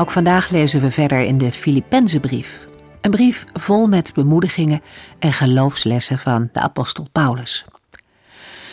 Ook 0.00 0.10
vandaag 0.10 0.48
lezen 0.50 0.80
we 0.80 0.90
verder 0.90 1.20
in 1.20 1.38
de 1.38 1.52
Filippenzenbrief. 1.52 2.66
Een 3.00 3.10
brief 3.10 3.44
vol 3.52 3.86
met 3.86 4.14
bemoedigingen 4.14 4.82
en 5.18 5.32
geloofslessen 5.32 6.18
van 6.18 6.48
de 6.52 6.60
apostel 6.60 7.06
Paulus. 7.12 7.64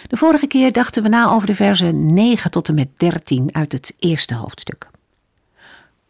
De 0.08 0.18
vorige 0.18 0.48
keer 0.48 0.72
dachten 0.72 1.04
we 1.04 1.10
na 1.10 1.30
over 1.30 1.48
de 1.48 1.56
versen 1.56 2.14
9 2.14 2.52
tot 2.52 2.68
en 2.68 2.76
met 2.76 2.88
13 2.98 3.50
uit 3.56 3.72
het 3.72 3.94
eerste 4.00 4.36
hoofdstuk. 4.36 4.88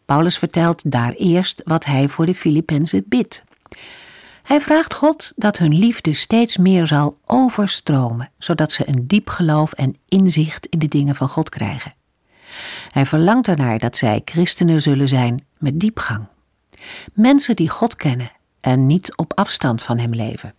Paulus 0.04 0.38
vertelt 0.38 0.90
daar 0.90 1.12
eerst 1.12 1.62
wat 1.64 1.84
hij 1.84 2.08
voor 2.08 2.26
de 2.26 2.34
Filippenzen 2.34 3.04
bidt. 3.06 3.42
Hij 4.42 4.60
vraagt 4.60 4.94
God 4.94 5.32
dat 5.36 5.58
hun 5.58 5.78
liefde 5.78 6.14
steeds 6.14 6.56
meer 6.56 6.86
zal 6.86 7.18
overstromen, 7.26 8.30
zodat 8.38 8.72
ze 8.72 8.88
een 8.88 9.06
diep 9.06 9.28
geloof 9.28 9.72
en 9.72 9.96
inzicht 10.08 10.66
in 10.66 10.78
de 10.78 10.88
dingen 10.88 11.14
van 11.14 11.28
God 11.28 11.48
krijgen. 11.48 11.94
Hij 12.90 13.06
verlangt 13.06 13.48
ernaar 13.48 13.78
dat 13.78 13.96
zij 13.96 14.22
christenen 14.24 14.80
zullen 14.80 15.08
zijn 15.08 15.44
met 15.58 15.80
diepgang. 15.80 16.26
Mensen 17.12 17.56
die 17.56 17.68
God 17.68 17.96
kennen 17.96 18.32
en 18.60 18.86
niet 18.86 19.16
op 19.16 19.32
afstand 19.34 19.82
van 19.82 19.98
Hem 19.98 20.14
leven. 20.14 20.54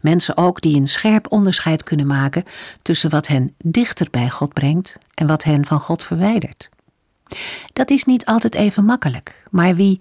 Mensen 0.00 0.36
ook 0.36 0.60
die 0.60 0.76
een 0.76 0.86
scherp 0.86 1.32
onderscheid 1.32 1.82
kunnen 1.82 2.06
maken 2.06 2.42
tussen 2.82 3.10
wat 3.10 3.26
hen 3.26 3.54
dichter 3.58 4.08
bij 4.10 4.30
God 4.30 4.52
brengt 4.52 4.96
en 5.14 5.26
wat 5.26 5.44
hen 5.44 5.66
van 5.66 5.80
God 5.80 6.04
verwijdert. 6.04 6.68
Dat 7.72 7.90
is 7.90 8.04
niet 8.04 8.24
altijd 8.24 8.54
even 8.54 8.84
makkelijk, 8.84 9.42
maar 9.50 9.74
wie 9.74 10.00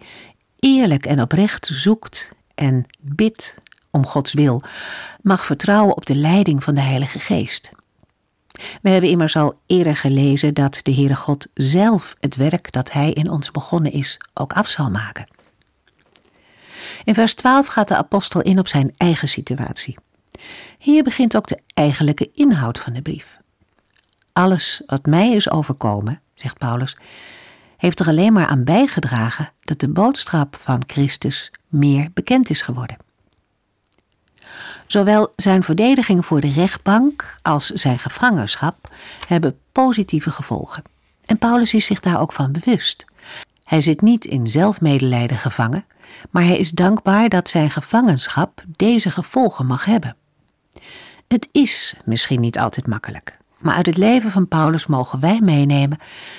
eerlijk 0.59 1.05
en 1.05 1.21
oprecht 1.21 1.69
zoekt 1.73 2.29
en 2.55 2.85
bidt 2.99 3.55
om 3.91 4.05
Gods 4.05 4.33
wil, 4.33 4.61
mag 5.21 5.45
vertrouwen 5.45 5.95
op 5.95 6.05
de 6.05 6.15
leiding 6.15 6.63
van 6.63 6.75
de 6.75 6.81
Heilige 6.81 7.19
Geest. 7.19 7.71
We 8.81 8.89
hebben 8.89 9.09
immers 9.09 9.35
al 9.35 9.59
eerder 9.65 9.95
gelezen 9.95 10.53
dat 10.53 10.79
de 10.83 10.93
Heere 10.93 11.15
God 11.15 11.47
zelf 11.53 12.15
het 12.19 12.35
werk 12.35 12.71
dat 12.71 12.91
Hij 12.91 13.11
in 13.11 13.29
ons 13.29 13.51
begonnen 13.51 13.91
is 13.91 14.19
ook 14.33 14.53
af 14.53 14.69
zal 14.69 14.89
maken. 14.89 15.27
In 17.03 17.13
vers 17.13 17.33
12 17.33 17.67
gaat 17.67 17.87
de 17.87 17.95
apostel 17.95 18.41
in 18.41 18.59
op 18.59 18.67
zijn 18.67 18.93
eigen 18.97 19.27
situatie. 19.27 19.97
Hier 20.79 21.03
begint 21.03 21.35
ook 21.35 21.47
de 21.47 21.59
eigenlijke 21.73 22.31
inhoud 22.33 22.79
van 22.79 22.93
de 22.93 23.01
brief. 23.01 23.37
Alles 24.33 24.81
wat 24.85 25.05
mij 25.05 25.31
is 25.31 25.49
overkomen, 25.49 26.21
zegt 26.33 26.57
Paulus, 26.57 26.97
heeft 27.77 27.99
er 27.99 28.07
alleen 28.07 28.33
maar 28.33 28.47
aan 28.47 28.63
bijgedragen 28.63 29.51
dat 29.61 29.79
de 29.79 29.89
boodschap 29.89 30.55
van 30.55 30.83
Christus 30.87 31.51
meer 31.67 32.09
bekend 32.13 32.49
is 32.49 32.61
geworden. 32.61 32.97
Zowel 34.87 35.33
zijn 35.35 35.63
verdediging 35.63 36.25
voor 36.25 36.41
de 36.41 36.51
rechtbank 36.51 37.35
als 37.41 37.67
zijn 37.67 37.99
gevangenschap 37.99 38.89
hebben 39.27 39.57
positieve 39.71 40.31
gevolgen. 40.31 40.83
En 41.25 41.37
Paulus 41.37 41.73
is 41.73 41.85
zich 41.85 41.99
daar 41.99 42.19
ook 42.19 42.33
van 42.33 42.51
bewust. 42.51 43.05
Hij 43.63 43.81
zit 43.81 44.01
niet 44.01 44.25
in 44.25 44.47
zelfmedelijden 44.47 45.37
gevangen, 45.37 45.85
maar 46.29 46.43
hij 46.43 46.57
is 46.57 46.71
dankbaar 46.71 47.29
dat 47.29 47.49
zijn 47.49 47.71
gevangenschap 47.71 48.63
deze 48.67 49.11
gevolgen 49.11 49.65
mag 49.65 49.85
hebben. 49.85 50.15
Het 51.27 51.49
is 51.51 51.95
misschien 52.05 52.39
niet 52.39 52.59
altijd 52.59 52.87
makkelijk, 52.87 53.37
maar 53.59 53.75
uit 53.75 53.85
het 53.85 53.97
leven 53.97 54.31
van 54.31 54.47
Paulus 54.47 54.87
mogen 54.87 55.19
wij 55.19 55.39
meenemen 55.41 55.97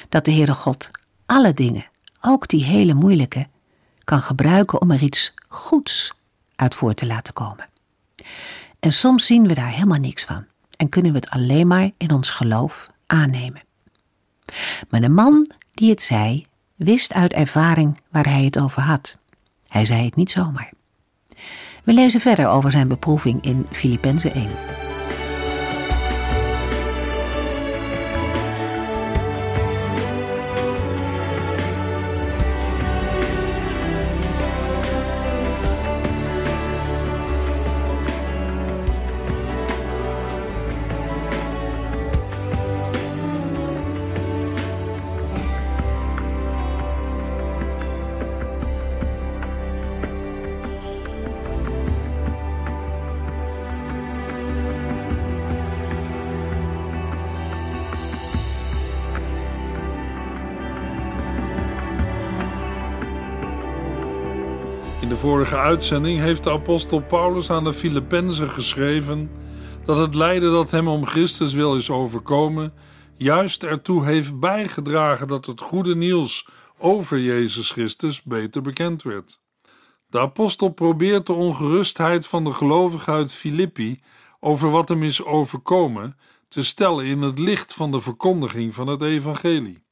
dat 0.09 0.25
de 0.25 0.33
Heere 0.33 0.55
God 0.55 0.91
alle 1.27 1.55
dingen, 1.55 1.87
ook 2.21 2.49
die 2.49 2.65
hele 2.65 2.95
moeilijke, 2.95 3.47
kan 4.05 4.23
gebruiken 4.23 4.81
om 4.81 4.91
er 4.91 5.03
iets 5.03 5.35
goeds 5.49 6.13
uit 6.57 6.75
voor 6.75 6.95
te 6.95 7.07
laten 7.07 7.33
komen. 7.33 7.67
En 8.87 8.93
soms 8.93 9.27
zien 9.27 9.47
we 9.47 9.55
daar 9.55 9.71
helemaal 9.71 9.99
niks 9.99 10.25
van 10.25 10.45
en 10.77 10.89
kunnen 10.89 11.13
we 11.13 11.19
het 11.19 11.31
alleen 11.31 11.67
maar 11.67 11.91
in 11.97 12.11
ons 12.11 12.31
geloof 12.31 12.91
aannemen. 13.07 13.63
Maar 14.89 15.01
de 15.01 15.09
man 15.09 15.51
die 15.75 15.91
het 15.91 16.03
zei, 16.03 16.47
wist 16.75 17.13
uit 17.13 17.33
ervaring 17.33 18.01
waar 18.11 18.27
hij 18.27 18.45
het 18.45 18.61
over 18.61 18.83
had. 18.83 19.17
Hij 19.69 19.85
zei 19.85 20.05
het 20.05 20.17
niet 20.17 20.31
zomaar. 20.31 20.73
We 21.85 21.93
lezen 21.93 22.21
verder 22.21 22.49
over 22.49 22.71
zijn 22.71 22.89
beproeving 22.89 23.45
in 23.45 23.67
Filippenzen 23.71 24.35
1. 24.35 24.86
Uitzending 65.67 66.19
heeft 66.19 66.45
de 66.45 66.51
apostel 66.51 67.01
Paulus 67.01 67.51
aan 67.51 67.65
de 67.65 67.73
Filippenzen 67.73 68.51
geschreven 68.51 69.31
dat 69.85 69.97
het 69.99 70.15
lijden 70.15 70.53
dat 70.53 70.71
hem 70.71 70.89
om 70.89 71.07
Christus 71.07 71.55
wil 71.55 71.77
is 71.77 71.91
overkomen, 71.91 72.73
juist 73.15 73.63
ertoe 73.63 74.05
heeft 74.05 74.41
bijgedragen 74.41 75.29
dat 75.29 75.47
het 75.47 75.61
goede 75.61 75.97
nieuws 75.97 76.49
over 76.79 77.19
Jezus 77.19 77.71
Christus 77.71 78.23
beter 78.23 78.63
bekend 78.63 79.03
werd. 79.03 79.41
De 80.07 80.19
apostel 80.19 80.69
probeert 80.69 81.27
de 81.27 81.33
ongerustheid 81.33 82.27
van 82.27 82.45
de 82.45 82.53
gelovigen 82.53 83.13
uit 83.13 83.33
Filippi 83.33 84.03
over 84.41 84.71
wat 84.71 84.89
hem 84.89 85.03
is 85.03 85.25
overkomen 85.25 86.17
te 86.49 86.63
stellen 86.63 87.05
in 87.05 87.23
het 87.23 87.39
licht 87.39 87.75
van 87.75 87.91
de 87.91 88.01
verkondiging 88.01 88.75
van 88.75 88.87
het 88.87 89.03
evangelie. 89.03 89.85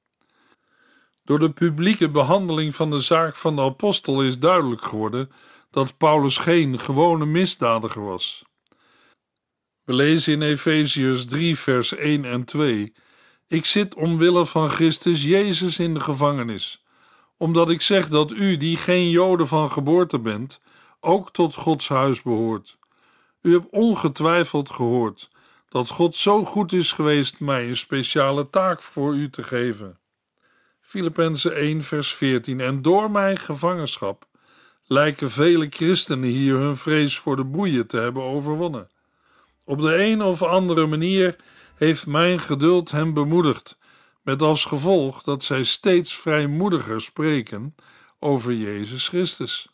Door 1.24 1.38
de 1.38 1.50
publieke 1.50 2.10
behandeling 2.10 2.74
van 2.74 2.90
de 2.90 3.00
zaak 3.00 3.36
van 3.36 3.56
de 3.56 3.62
apostel 3.62 4.22
is 4.22 4.38
duidelijk 4.38 4.84
geworden 4.84 5.30
dat 5.74 5.96
Paulus 5.96 6.36
geen 6.36 6.80
gewone 6.80 7.26
misdadiger 7.26 8.04
was. 8.04 8.44
We 9.84 9.92
lezen 9.92 10.32
in 10.32 10.42
Efeziërs 10.42 11.24
3, 11.24 11.58
vers 11.58 11.94
1 11.94 12.24
en 12.24 12.44
2: 12.44 12.92
Ik 13.48 13.64
zit 13.64 13.94
omwille 13.94 14.46
van 14.46 14.70
Christus 14.70 15.22
Jezus 15.22 15.78
in 15.78 15.94
de 15.94 16.00
gevangenis, 16.00 16.84
omdat 17.36 17.70
ik 17.70 17.82
zeg 17.82 18.08
dat 18.08 18.32
u, 18.32 18.56
die 18.56 18.76
geen 18.76 19.10
Joden 19.10 19.48
van 19.48 19.70
geboorte 19.70 20.18
bent, 20.18 20.60
ook 21.00 21.32
tot 21.32 21.54
Gods 21.54 21.88
huis 21.88 22.22
behoort. 22.22 22.78
U 23.40 23.52
hebt 23.52 23.70
ongetwijfeld 23.70 24.70
gehoord 24.70 25.30
dat 25.68 25.88
God 25.88 26.16
zo 26.16 26.44
goed 26.44 26.72
is 26.72 26.92
geweest 26.92 27.40
mij 27.40 27.68
een 27.68 27.76
speciale 27.76 28.50
taak 28.50 28.82
voor 28.82 29.14
u 29.14 29.30
te 29.30 29.42
geven. 29.42 29.98
Filippenzen 30.80 31.56
1, 31.56 31.82
vers 31.82 32.14
14. 32.14 32.60
En 32.60 32.82
door 32.82 33.10
mijn 33.10 33.38
gevangenschap 33.38 34.26
lijken 34.86 35.30
vele 35.30 35.66
christenen 35.70 36.28
hier 36.28 36.54
hun 36.54 36.76
vrees 36.76 37.18
voor 37.18 37.36
de 37.36 37.44
boeien 37.44 37.86
te 37.86 37.96
hebben 37.96 38.22
overwonnen. 38.22 38.88
Op 39.64 39.80
de 39.80 40.04
een 40.04 40.22
of 40.22 40.42
andere 40.42 40.86
manier 40.86 41.36
heeft 41.74 42.06
mijn 42.06 42.40
geduld 42.40 42.90
hen 42.90 43.14
bemoedigd, 43.14 43.78
met 44.22 44.42
als 44.42 44.64
gevolg 44.64 45.22
dat 45.22 45.44
zij 45.44 45.64
steeds 45.64 46.16
vrijmoediger 46.16 47.00
spreken 47.00 47.74
over 48.18 48.52
Jezus 48.52 49.08
Christus. 49.08 49.68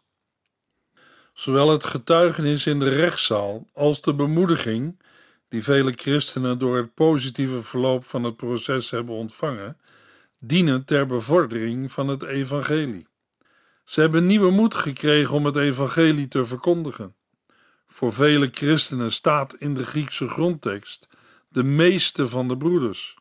Zowel 1.32 1.70
het 1.70 1.84
getuigenis 1.84 2.66
in 2.66 2.78
de 2.78 2.88
rechtszaal 2.88 3.68
als 3.72 4.00
de 4.00 4.14
bemoediging, 4.14 5.02
die 5.48 5.62
vele 5.62 5.92
christenen 5.96 6.58
door 6.58 6.76
het 6.76 6.94
positieve 6.94 7.62
verloop 7.62 8.04
van 8.04 8.24
het 8.24 8.36
proces 8.36 8.90
hebben 8.90 9.14
ontvangen, 9.14 9.76
dienen 10.38 10.84
ter 10.84 11.06
bevordering 11.06 11.92
van 11.92 12.08
het 12.08 12.22
evangelie. 12.22 13.06
Ze 13.90 14.00
hebben 14.00 14.26
nieuwe 14.26 14.50
moed 14.50 14.74
gekregen 14.74 15.34
om 15.34 15.44
het 15.44 15.56
evangelie 15.56 16.28
te 16.28 16.46
verkondigen. 16.46 17.14
Voor 17.86 18.12
vele 18.12 18.48
christenen 18.52 19.12
staat 19.12 19.54
in 19.54 19.74
de 19.74 19.84
Griekse 19.84 20.28
grondtekst 20.28 21.08
de 21.48 21.62
meeste 21.62 22.28
van 22.28 22.48
de 22.48 22.56
broeders. 22.56 23.16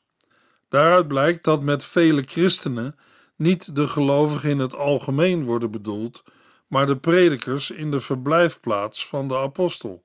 Daaruit 0.68 1.08
blijkt 1.08 1.44
dat 1.44 1.62
met 1.62 1.84
vele 1.84 2.24
christenen 2.26 2.96
Niet 3.36 3.76
de 3.76 3.88
gelovigen 3.88 4.50
in 4.50 4.60
het 4.60 4.76
algemeen 4.76 5.44
worden 5.44 5.72
bedoeld, 5.72 6.24
maar 6.68 6.86
de 6.86 6.98
predikers 6.98 7.72
in 7.72 7.92
de 7.92 8.00
verblijfplaats 8.00 9.08
van 9.08 9.28
de 9.28 9.38
apostel. 9.38 10.04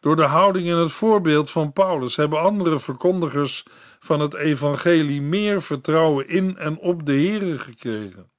Door 0.00 0.16
de 0.16 0.22
houding 0.22 0.70
en 0.70 0.76
het 0.76 0.92
voorbeeld 0.92 1.50
van 1.50 1.72
Paulus 1.72 2.16
hebben 2.16 2.40
andere 2.40 2.78
verkondigers 2.78 3.66
van 3.98 4.20
het 4.20 4.34
evangelie 4.34 5.22
meer 5.22 5.62
vertrouwen 5.62 6.28
in 6.28 6.56
en 6.56 6.78
op 6.78 7.06
de 7.06 7.12
Here 7.12 7.58
gekregen. 7.58 8.32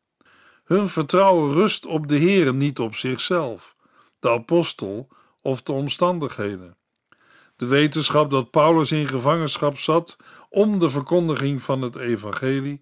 Hun 0.66 0.90
vertrouwen 0.90 1.54
rust 1.54 1.86
op 1.86 2.08
de 2.08 2.20
Here, 2.20 2.54
niet 2.54 2.80
op 2.80 2.96
zichzelf, 2.96 3.76
de 4.20 4.30
apostel 4.30 5.08
of 5.42 5.62
de 5.62 5.72
omstandigheden. 5.72 6.78
De 7.56 7.66
wetenschap 7.66 8.32
dat 8.32 8.52
Paulus 8.52 8.92
in 8.92 9.08
gevangenschap 9.08 9.78
zat 9.78 10.18
om 10.50 10.80
de 10.80 10.90
verkondiging 10.90 11.62
van 11.62 11.82
het 11.82 11.96
evangelie 11.96 12.82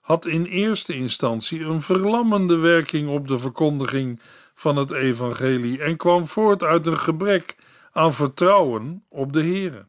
had 0.00 0.26
in 0.26 0.44
eerste 0.44 0.94
instantie 0.94 1.64
een 1.64 1.82
verlammende 1.82 2.56
werking 2.56 3.08
op 3.08 3.28
de 3.28 3.38
verkondiging 3.38 4.20
van 4.54 4.76
het 4.76 4.90
evangelie 4.90 5.82
en 5.82 5.96
kwam 5.96 6.26
voort 6.26 6.62
uit 6.62 6.86
een 6.86 6.98
gebrek 6.98 7.56
aan 7.92 8.14
vertrouwen 8.14 9.04
op 9.08 9.32
de 9.32 9.42
Here. 9.42 9.86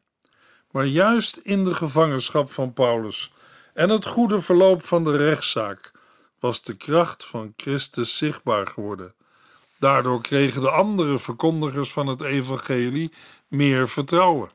Maar 0.72 0.86
juist 0.86 1.38
in 1.38 1.64
de 1.64 1.74
gevangenschap 1.74 2.52
van 2.52 2.74
Paulus 2.74 3.34
en 3.74 3.90
het 3.90 4.06
goede 4.06 4.42
verloop 4.42 4.86
van 4.86 5.04
de 5.04 5.18
rechtszaak 5.18 5.92
was 6.40 6.62
de 6.62 6.76
kracht 6.76 7.26
van 7.26 7.54
Christus 7.58 8.18
zichtbaar 8.18 8.68
geworden. 8.68 9.14
Daardoor 9.78 10.22
kregen 10.22 10.62
de 10.62 10.70
andere 10.70 11.20
verkondigers 11.20 11.92
van 11.92 12.08
het 12.08 12.22
evangelie 12.22 13.12
meer 13.48 13.90
vertrouwen. 13.90 14.52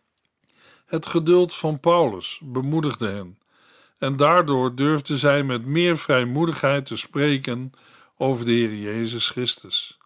Het 0.87 1.07
geduld 1.07 1.55
van 1.55 1.81
Paulus 1.81 2.41
bemoedigde 2.43 3.09
hen 3.09 3.39
en 3.99 4.17
daardoor 4.17 4.75
durfden 4.75 5.19
zij 5.19 5.43
met 5.43 5.65
meer 5.65 5.97
vrijmoedigheid 5.99 6.87
te 6.87 6.97
spreken 6.97 7.73
over 8.17 8.45
de 8.45 8.53
Heer 8.53 8.75
Jezus 8.75 9.29
Christus. 9.29 9.99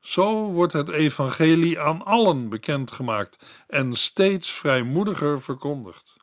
Zo 0.00 0.50
wordt 0.52 0.72
het 0.72 0.88
evangelie 0.88 1.80
aan 1.80 2.04
allen 2.04 2.48
bekendgemaakt 2.48 3.38
en 3.68 3.94
steeds 3.94 4.52
vrijmoediger 4.52 5.42
verkondigd. 5.42 6.16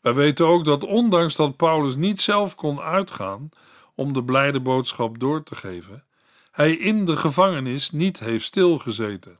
Wij 0.00 0.14
weten 0.14 0.46
ook 0.46 0.64
dat 0.64 0.84
ondanks 0.84 1.36
dat 1.36 1.56
Paulus 1.56 1.96
niet 1.96 2.20
zelf 2.20 2.54
kon 2.54 2.80
uitgaan 2.80 3.48
om 3.94 4.12
de 4.12 4.24
blijde 4.24 4.60
boodschap 4.60 5.18
door 5.18 5.42
te 5.42 5.54
geven, 5.54 6.04
hij 6.50 6.72
in 6.72 7.04
de 7.04 7.16
gevangenis 7.16 7.90
niet 7.90 8.18
heeft 8.18 8.44
stilgezeten. 8.44 9.38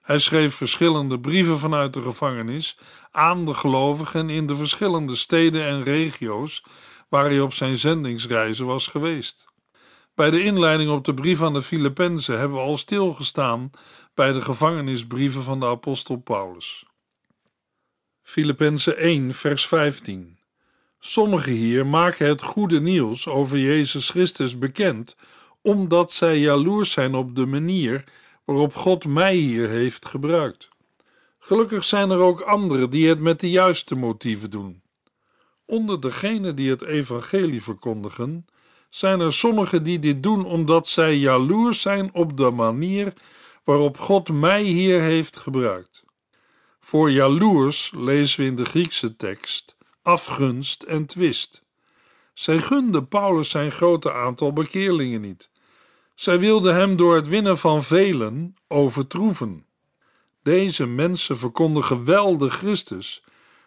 Hij 0.00 0.18
schreef 0.18 0.54
verschillende 0.54 1.20
brieven 1.20 1.58
vanuit 1.58 1.92
de 1.92 2.02
gevangenis 2.02 2.78
aan 3.10 3.44
de 3.44 3.54
gelovigen 3.54 4.30
in 4.30 4.46
de 4.46 4.56
verschillende 4.56 5.14
steden 5.14 5.64
en 5.64 5.82
regio's 5.82 6.64
waar 7.08 7.24
hij 7.24 7.40
op 7.40 7.52
zijn 7.52 7.76
zendingsreizen 7.76 8.66
was 8.66 8.86
geweest. 8.86 9.48
Bij 10.14 10.30
de 10.30 10.42
inleiding 10.42 10.90
op 10.90 11.04
de 11.04 11.14
brief 11.14 11.42
aan 11.42 11.52
de 11.52 11.62
Filippenzen 11.62 12.38
hebben 12.38 12.56
we 12.56 12.62
al 12.62 12.76
stilgestaan 12.76 13.70
bij 14.14 14.32
de 14.32 14.40
gevangenisbrieven 14.40 15.42
van 15.42 15.60
de 15.60 15.66
apostel 15.66 16.16
Paulus. 16.16 16.84
Filippenzen 18.22 18.96
1, 18.96 19.34
vers 19.34 19.66
15. 19.66 20.39
Sommigen 21.02 21.52
hier 21.52 21.86
maken 21.86 22.26
het 22.26 22.42
goede 22.42 22.80
nieuws 22.80 23.28
over 23.28 23.58
Jezus 23.58 24.10
Christus 24.10 24.58
bekend, 24.58 25.16
omdat 25.62 26.12
zij 26.12 26.38
jaloers 26.38 26.90
zijn 26.90 27.14
op 27.14 27.36
de 27.36 27.46
manier 27.46 28.04
waarop 28.44 28.74
God 28.74 29.06
mij 29.06 29.34
hier 29.34 29.68
heeft 29.68 30.06
gebruikt. 30.06 30.68
Gelukkig 31.38 31.84
zijn 31.84 32.10
er 32.10 32.18
ook 32.18 32.40
anderen 32.40 32.90
die 32.90 33.08
het 33.08 33.20
met 33.20 33.40
de 33.40 33.50
juiste 33.50 33.94
motieven 33.94 34.50
doen. 34.50 34.82
Onder 35.64 36.00
degenen 36.00 36.56
die 36.56 36.70
het 36.70 36.82
evangelie 36.82 37.62
verkondigen, 37.62 38.46
zijn 38.90 39.20
er 39.20 39.32
sommigen 39.32 39.82
die 39.82 39.98
dit 39.98 40.22
doen 40.22 40.44
omdat 40.44 40.88
zij 40.88 41.16
jaloers 41.16 41.80
zijn 41.80 42.14
op 42.14 42.36
de 42.36 42.50
manier 42.50 43.12
waarop 43.64 43.98
God 43.98 44.28
mij 44.28 44.62
hier 44.62 45.00
heeft 45.00 45.36
gebruikt. 45.36 46.04
Voor 46.80 47.10
jaloers 47.10 47.92
lezen 47.96 48.40
we 48.40 48.46
in 48.46 48.56
de 48.56 48.64
Griekse 48.64 49.16
tekst 49.16 49.78
afgunst 50.10 50.82
en 50.82 51.06
twist. 51.06 51.64
Zij 52.34 52.58
gunden 52.58 53.08
Paulus 53.08 53.50
zijn 53.50 53.70
grote 53.70 54.12
aantal 54.12 54.52
bekeerlingen 54.52 55.20
niet. 55.20 55.50
Zij 56.14 56.38
wilden 56.38 56.74
hem 56.74 56.96
door 56.96 57.14
het 57.14 57.28
winnen 57.28 57.58
van 57.58 57.82
velen 57.82 58.54
overtroeven. 58.68 59.66
Deze 60.42 60.86
mensen 60.86 61.38
verkondigen 61.38 62.04
wel 62.04 62.38
de 62.38 62.50
Christus, 62.50 63.24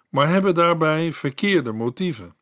maar 0.10 0.28
hebben 0.28 0.56
daarbij 0.56 1.12
verkeerde 1.12 1.72
motieven. 1.72 2.36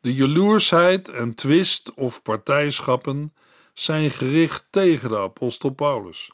De 0.00 0.14
jaloersheid 0.14 1.08
en 1.08 1.34
twist 1.34 1.94
of 1.94 2.22
partijschappen 2.22 3.34
zijn 3.74 4.10
gericht 4.10 4.66
tegen 4.70 5.08
de 5.08 5.18
apostel 5.18 5.70
Paulus. 5.70 6.30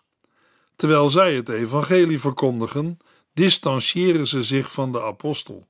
Terwijl 0.76 1.08
zij 1.08 1.34
het 1.34 1.49
evangelie 1.49 2.20
verkondigen, 2.20 2.99
distancieren 3.32 4.26
ze 4.26 4.43
zich 4.43 4.72
van 4.72 4.93
de 4.93 5.02
apostel. 5.02 5.69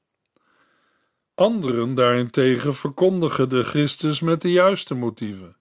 Anderen 1.41 1.95
daarentegen 1.95 2.75
verkondigen 2.75 3.49
de 3.49 3.63
Christus 3.63 4.21
met 4.21 4.43
de 4.43 4.53
juiste 4.53 4.95
motieven, 4.95 5.57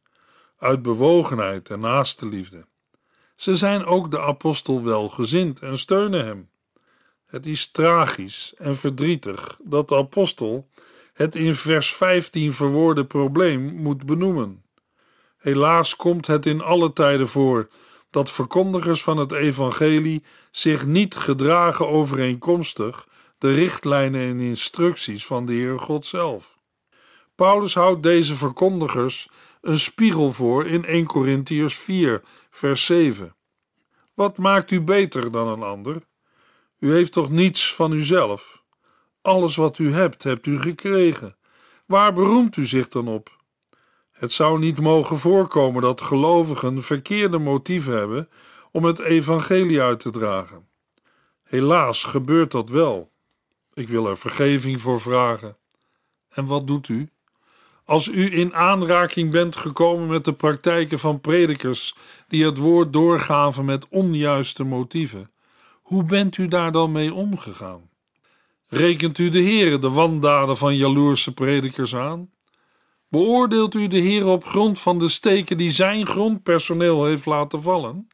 uit 0.57 0.81
bewogenheid 0.81 1.69
en 1.69 1.79
naaste 1.79 2.27
liefde. 2.27 2.65
Ze 3.35 3.55
zijn 3.55 3.85
ook 3.85 4.11
de 4.11 4.19
apostel 4.19 4.83
welgezind 4.83 5.59
en 5.59 5.77
steunen 5.77 6.25
hem. 6.25 6.49
Het 7.25 7.45
is 7.45 7.71
tragisch 7.71 8.53
en 8.57 8.75
verdrietig 8.75 9.59
dat 9.63 9.87
de 9.87 9.95
apostel 9.95 10.69
het 11.13 11.35
in 11.35 11.53
vers 11.55 11.93
15 11.93 12.53
verwoorde 12.53 13.05
probleem 13.05 13.61
moet 13.61 14.05
benoemen. 14.05 14.63
Helaas 15.37 15.95
komt 15.95 16.27
het 16.27 16.45
in 16.45 16.61
alle 16.61 16.93
tijden 16.93 17.27
voor 17.27 17.69
dat 18.09 18.31
verkondigers 18.31 19.03
van 19.03 19.17
het 19.17 19.31
evangelie 19.31 20.23
zich 20.51 20.85
niet 20.85 21.15
gedragen 21.15 21.87
overeenkomstig 21.87 23.07
de 23.39 23.53
richtlijnen 23.53 24.21
en 24.21 24.39
instructies 24.39 25.25
van 25.25 25.45
de 25.45 25.53
Heer 25.53 25.79
God 25.79 26.05
zelf. 26.05 26.57
Paulus 27.35 27.73
houdt 27.73 28.03
deze 28.03 28.35
verkondigers 28.35 29.29
een 29.61 29.79
spiegel 29.79 30.31
voor 30.31 30.65
in 30.65 30.85
1 30.85 31.05
Corinthiërs 31.05 31.75
4, 31.75 32.21
vers 32.49 32.85
7. 32.85 33.35
Wat 34.13 34.37
maakt 34.37 34.71
u 34.71 34.81
beter 34.81 35.31
dan 35.31 35.47
een 35.47 35.63
ander? 35.63 36.01
U 36.79 36.93
heeft 36.93 37.11
toch 37.11 37.29
niets 37.29 37.73
van 37.75 37.91
uzelf? 37.91 38.63
Alles 39.21 39.55
wat 39.55 39.77
u 39.77 39.93
hebt, 39.93 40.23
hebt 40.23 40.45
u 40.45 40.59
gekregen. 40.59 41.37
Waar 41.85 42.13
beroemt 42.13 42.57
u 42.57 42.65
zich 42.65 42.87
dan 42.87 43.07
op? 43.07 43.37
Het 44.11 44.31
zou 44.31 44.59
niet 44.59 44.79
mogen 44.79 45.17
voorkomen 45.17 45.81
dat 45.81 46.01
gelovigen 46.01 46.83
verkeerde 46.83 47.37
motieven 47.37 47.97
hebben 47.97 48.29
om 48.71 48.83
het 48.83 48.99
evangelie 48.99 49.81
uit 49.81 49.99
te 49.99 50.09
dragen. 50.09 50.67
Helaas 51.43 52.03
gebeurt 52.03 52.51
dat 52.51 52.69
wel. 52.69 53.11
Ik 53.79 53.89
wil 53.89 54.07
er 54.07 54.17
vergeving 54.17 54.81
voor 54.81 55.01
vragen. 55.01 55.57
En 56.29 56.45
wat 56.45 56.67
doet 56.67 56.87
u? 56.87 57.09
Als 57.85 58.07
u 58.07 58.37
in 58.37 58.53
aanraking 58.53 59.31
bent 59.31 59.55
gekomen 59.55 60.07
met 60.07 60.25
de 60.25 60.33
praktijken 60.33 60.99
van 60.99 61.21
predikers 61.21 61.95
die 62.27 62.45
het 62.45 62.57
woord 62.57 62.93
doorgaven 62.93 63.65
met 63.65 63.87
onjuiste 63.89 64.63
motieven, 64.63 65.31
hoe 65.81 66.03
bent 66.03 66.37
u 66.37 66.47
daar 66.47 66.71
dan 66.71 66.91
mee 66.91 67.13
omgegaan? 67.13 67.89
Rekent 68.67 69.17
u 69.17 69.29
de 69.29 69.43
Heere 69.43 69.79
de 69.79 69.89
wandaden 69.89 70.57
van 70.57 70.75
jaloerse 70.75 71.33
predikers 71.33 71.95
aan? 71.95 72.31
Beoordeelt 73.07 73.73
u 73.73 73.87
de 73.87 73.99
Heer 73.99 74.25
op 74.25 74.45
grond 74.45 74.79
van 74.79 74.99
de 74.99 75.09
steken 75.09 75.57
die 75.57 75.71
zijn 75.71 76.07
grondpersoneel 76.07 77.05
heeft 77.05 77.25
laten 77.25 77.61
vallen? 77.61 78.07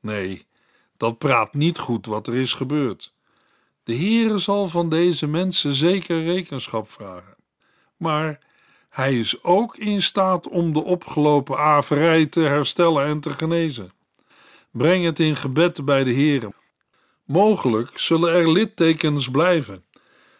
Nee, 0.00 0.46
dat 0.96 1.18
praat 1.18 1.54
niet 1.54 1.78
goed 1.78 2.06
wat 2.06 2.26
er 2.26 2.34
is 2.34 2.54
gebeurd. 2.54 3.18
De 3.90 3.96
Heere 3.96 4.38
zal 4.38 4.68
van 4.68 4.88
deze 4.88 5.26
mensen 5.26 5.74
zeker 5.74 6.24
rekenschap 6.24 6.90
vragen. 6.90 7.36
Maar 7.96 8.38
hij 8.90 9.18
is 9.18 9.42
ook 9.42 9.76
in 9.76 10.02
staat 10.02 10.48
om 10.48 10.72
de 10.72 10.82
opgelopen 10.82 11.58
averij 11.58 12.26
te 12.26 12.40
herstellen 12.40 13.06
en 13.06 13.20
te 13.20 13.30
genezen. 13.30 13.92
Breng 14.70 15.04
het 15.04 15.18
in 15.18 15.36
gebed 15.36 15.84
bij 15.84 16.04
de 16.04 16.12
Heere. 16.12 16.52
Mogelijk 17.24 17.98
zullen 17.98 18.32
er 18.32 18.52
littekens 18.52 19.30
blijven 19.30 19.84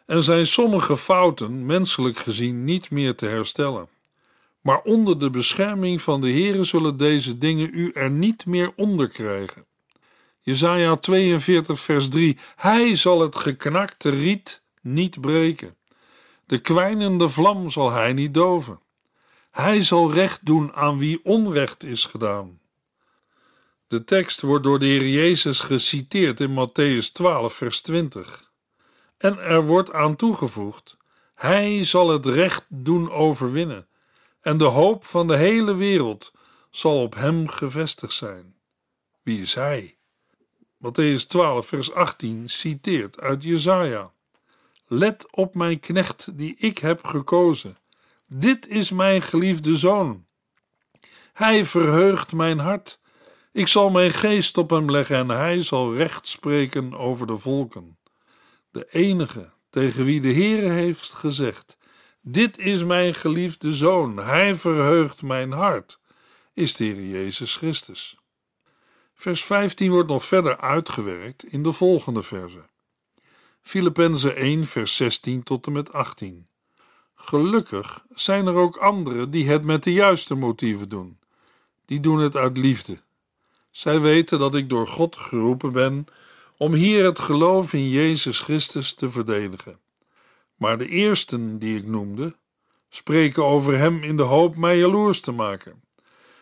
en 0.07 0.23
zijn 0.23 0.47
sommige 0.47 0.97
fouten, 0.97 1.67
menselijk 1.67 2.19
gezien, 2.19 2.65
niet 2.65 2.91
meer 2.91 3.15
te 3.15 3.27
herstellen. 3.27 3.89
Maar 4.61 4.83
onder 4.83 5.19
de 5.19 5.31
bescherming 5.31 6.03
van 6.03 6.21
de 6.21 6.31
Heere 6.31 6.65
zullen 6.65 6.97
deze 6.97 7.39
dingen 7.39 7.71
u 7.73 7.91
er 7.91 8.11
niet 8.11 8.47
meer 8.47 8.73
onder 8.77 9.09
krijgen. 9.09 9.65
Jesaja 10.41 10.97
42 10.97 11.81
vers 11.81 12.09
3 12.09 12.39
Hij 12.57 12.97
zal 12.97 13.21
het 13.21 13.37
geknakte 13.37 14.09
riet 14.09 14.63
niet 14.83 15.21
breken. 15.21 15.77
De 16.47 16.59
kwijnende 16.61 17.29
vlam 17.29 17.71
zal 17.71 17.91
hij 17.91 18.13
niet 18.13 18.35
doven. 18.35 18.81
Hij 19.51 19.83
zal 19.83 20.13
recht 20.13 20.47
doen 20.47 20.73
aan 20.73 20.99
wie 20.99 21.21
onrecht 21.25 21.85
is 21.85 22.05
gedaan. 22.05 22.61
De 23.87 24.05
tekst 24.05 24.41
wordt 24.41 24.65
door 24.65 24.79
de 24.79 24.87
Heer 24.87 25.09
Jezus 25.09 25.61
geciteerd 25.61 26.41
in 26.41 26.51
Matthäus 26.51 27.13
12, 27.13 27.55
vers 27.55 27.81
20. 27.81 28.51
En 29.19 29.39
er 29.39 29.67
wordt 29.67 29.93
aan 29.93 30.17
toegevoegd: 30.17 30.97
Hij 31.35 31.85
zal 31.85 32.09
het 32.09 32.27
recht 32.27 32.65
doen 32.69 33.11
overwinnen. 33.11 33.89
en 34.41 34.59
de 34.59 34.65
hoop 34.65 35.05
van 35.05 35.27
de 35.27 35.37
hele 35.37 35.75
wereld 35.75 36.33
zal 36.71 37.03
op 37.03 37.15
hem 37.15 37.49
gevestigd 37.49 38.13
zijn. 38.13 38.55
Wie 39.23 39.41
is 39.41 39.55
hij? 39.55 39.97
Matthäus 40.81 41.27
12, 41.27 41.67
vers 41.67 41.93
18 41.93 42.49
citeert 42.49 43.21
uit 43.21 43.43
Jesaja. 43.43 44.13
Let 44.87 45.27
op 45.31 45.55
mijn 45.55 45.81
knecht 45.81 46.39
die 46.39 46.57
ik 46.59 46.79
heb 46.79 47.05
gekozen. 47.05 47.77
Dit 48.29 48.69
is 48.69 48.91
mijn 48.91 49.23
geliefde 49.23 49.77
zoon. 49.77 50.27
Hij 51.33 51.65
verheugt 51.65 52.33
mijn 52.33 52.59
hart. 52.59 53.01
Ik 53.53 53.69
zal 53.69 53.91
mijn 53.91 54.11
geest 54.11 54.59
op 54.59 54.71
hem 54.71 54.91
leggen 54.91 55.17
en 55.17 55.29
hij 55.29 55.63
zal 55.63 55.95
recht 55.95 56.27
spreken 56.27 56.95
over 56.95 57.27
de 57.27 57.37
volken. 57.37 57.99
De 58.71 58.87
enige 58.91 59.53
tegen 59.71 60.05
wie 60.05 60.21
de 60.21 60.33
Heere 60.33 60.69
heeft 60.69 61.13
gezegd: 61.13 61.77
Dit 62.21 62.59
is 62.59 62.85
mijn 62.85 63.15
geliefde 63.15 63.75
zoon, 63.75 64.17
hij 64.17 64.55
verheugt 64.55 65.23
mijn 65.23 65.53
hart, 65.53 66.01
is 66.55 66.75
de 66.75 66.85
Heer 66.85 67.07
Jezus 67.09 67.57
Christus. 67.57 68.20
Vers 69.21 69.45
15 69.45 69.91
wordt 69.91 70.09
nog 70.09 70.25
verder 70.25 70.57
uitgewerkt 70.57 71.45
in 71.45 71.63
de 71.63 71.73
volgende 71.73 72.23
verse. 72.23 72.63
Filippenzen 73.63 74.37
1, 74.37 74.65
vers 74.65 74.97
16 74.97 75.43
tot 75.43 75.67
en 75.67 75.73
met 75.73 75.93
18. 75.93 76.47
Gelukkig 77.15 78.05
zijn 78.15 78.47
er 78.47 78.55
ook 78.55 78.77
anderen 78.77 79.31
die 79.31 79.49
het 79.49 79.65
met 79.65 79.83
de 79.83 79.93
juiste 79.93 80.35
motieven 80.35 80.89
doen. 80.89 81.19
Die 81.87 82.01
doen 82.01 82.19
het 82.19 82.37
uit 82.37 82.57
liefde. 82.57 82.99
Zij 83.71 84.01
weten 84.01 84.39
dat 84.39 84.55
ik 84.55 84.69
door 84.69 84.87
God 84.87 85.17
geroepen 85.17 85.73
ben 85.73 86.07
om 86.57 86.73
hier 86.73 87.05
het 87.05 87.19
geloof 87.19 87.73
in 87.73 87.89
Jezus 87.89 88.41
Christus 88.41 88.95
te 88.95 89.11
verdedigen. 89.11 89.79
Maar 90.57 90.79
de 90.79 90.89
eersten 90.89 91.59
die 91.59 91.79
ik 91.79 91.87
noemde, 91.87 92.35
spreken 92.89 93.45
over 93.45 93.79
Hem 93.79 94.03
in 94.03 94.17
de 94.17 94.23
hoop 94.23 94.57
mij 94.57 94.79
jaloers 94.79 95.21
te 95.21 95.33
maken. 95.33 95.83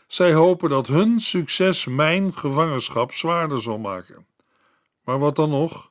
Zij 0.09 0.33
hopen 0.33 0.71
dat 0.71 0.87
hun 0.87 1.21
succes 1.21 1.87
mijn 1.87 2.37
gevangenschap 2.37 3.13
zwaarder 3.13 3.63
zal 3.63 3.79
maken. 3.79 4.27
Maar 5.05 5.19
wat 5.19 5.37
dan 5.37 5.51
nog? 5.51 5.91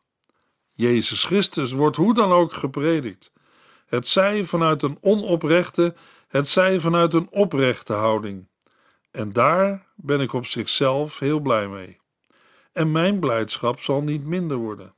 Jezus 0.69 1.25
Christus 1.25 1.71
wordt 1.71 1.95
hoe 1.95 2.13
dan 2.13 2.31
ook 2.31 2.53
gepredikt. 2.53 3.31
Het 3.85 4.07
zij 4.07 4.43
vanuit 4.43 4.83
een 4.83 4.97
onoprechte, 5.01 5.95
het 6.27 6.47
zij 6.47 6.79
vanuit 6.79 7.13
een 7.13 7.27
oprechte 7.31 7.93
houding. 7.93 8.47
En 9.11 9.33
daar 9.33 9.87
ben 9.95 10.21
ik 10.21 10.33
op 10.33 10.45
zichzelf 10.45 11.19
heel 11.19 11.39
blij 11.39 11.67
mee. 11.67 11.99
En 12.73 12.91
mijn 12.91 13.19
blijdschap 13.19 13.79
zal 13.79 14.01
niet 14.01 14.25
minder 14.25 14.57
worden. 14.57 14.93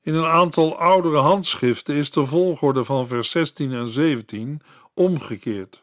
In 0.00 0.14
een 0.14 0.26
aantal 0.26 0.78
oudere 0.78 1.18
handschriften 1.18 1.94
is 1.94 2.10
de 2.10 2.24
volgorde 2.24 2.84
van 2.84 3.06
vers 3.06 3.30
16 3.30 3.72
en 3.72 3.88
17 3.88 4.62
omgekeerd. 4.94 5.81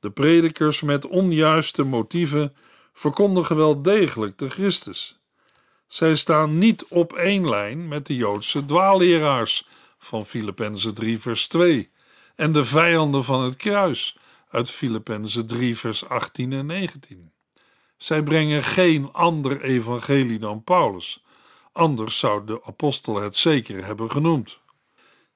De 0.00 0.10
predikers 0.10 0.80
met 0.80 1.06
onjuiste 1.06 1.82
motieven 1.82 2.56
verkondigen 2.92 3.56
wel 3.56 3.82
degelijk 3.82 4.38
de 4.38 4.50
Christus. 4.50 5.20
Zij 5.88 6.16
staan 6.16 6.58
niet 6.58 6.84
op 6.84 7.12
één 7.12 7.48
lijn 7.48 7.88
met 7.88 8.06
de 8.06 8.16
Joodse 8.16 8.64
dwaalleraars 8.64 9.68
van 9.98 10.26
Filippenzen 10.26 10.94
3 10.94 11.18
vers 11.18 11.48
2 11.48 11.90
en 12.36 12.52
de 12.52 12.64
vijanden 12.64 13.24
van 13.24 13.42
het 13.42 13.56
kruis 13.56 14.18
uit 14.50 14.70
Filippenzen 14.70 15.46
3 15.46 15.76
vers 15.76 16.08
18 16.08 16.52
en 16.52 16.66
19. 16.66 17.32
Zij 17.96 18.22
brengen 18.22 18.62
geen 18.62 19.12
ander 19.12 19.60
evangelie 19.60 20.38
dan 20.38 20.64
Paulus, 20.64 21.24
anders 21.72 22.18
zou 22.18 22.46
de 22.46 22.60
apostel 22.64 23.22
het 23.22 23.36
zeker 23.36 23.84
hebben 23.84 24.10
genoemd. 24.10 24.59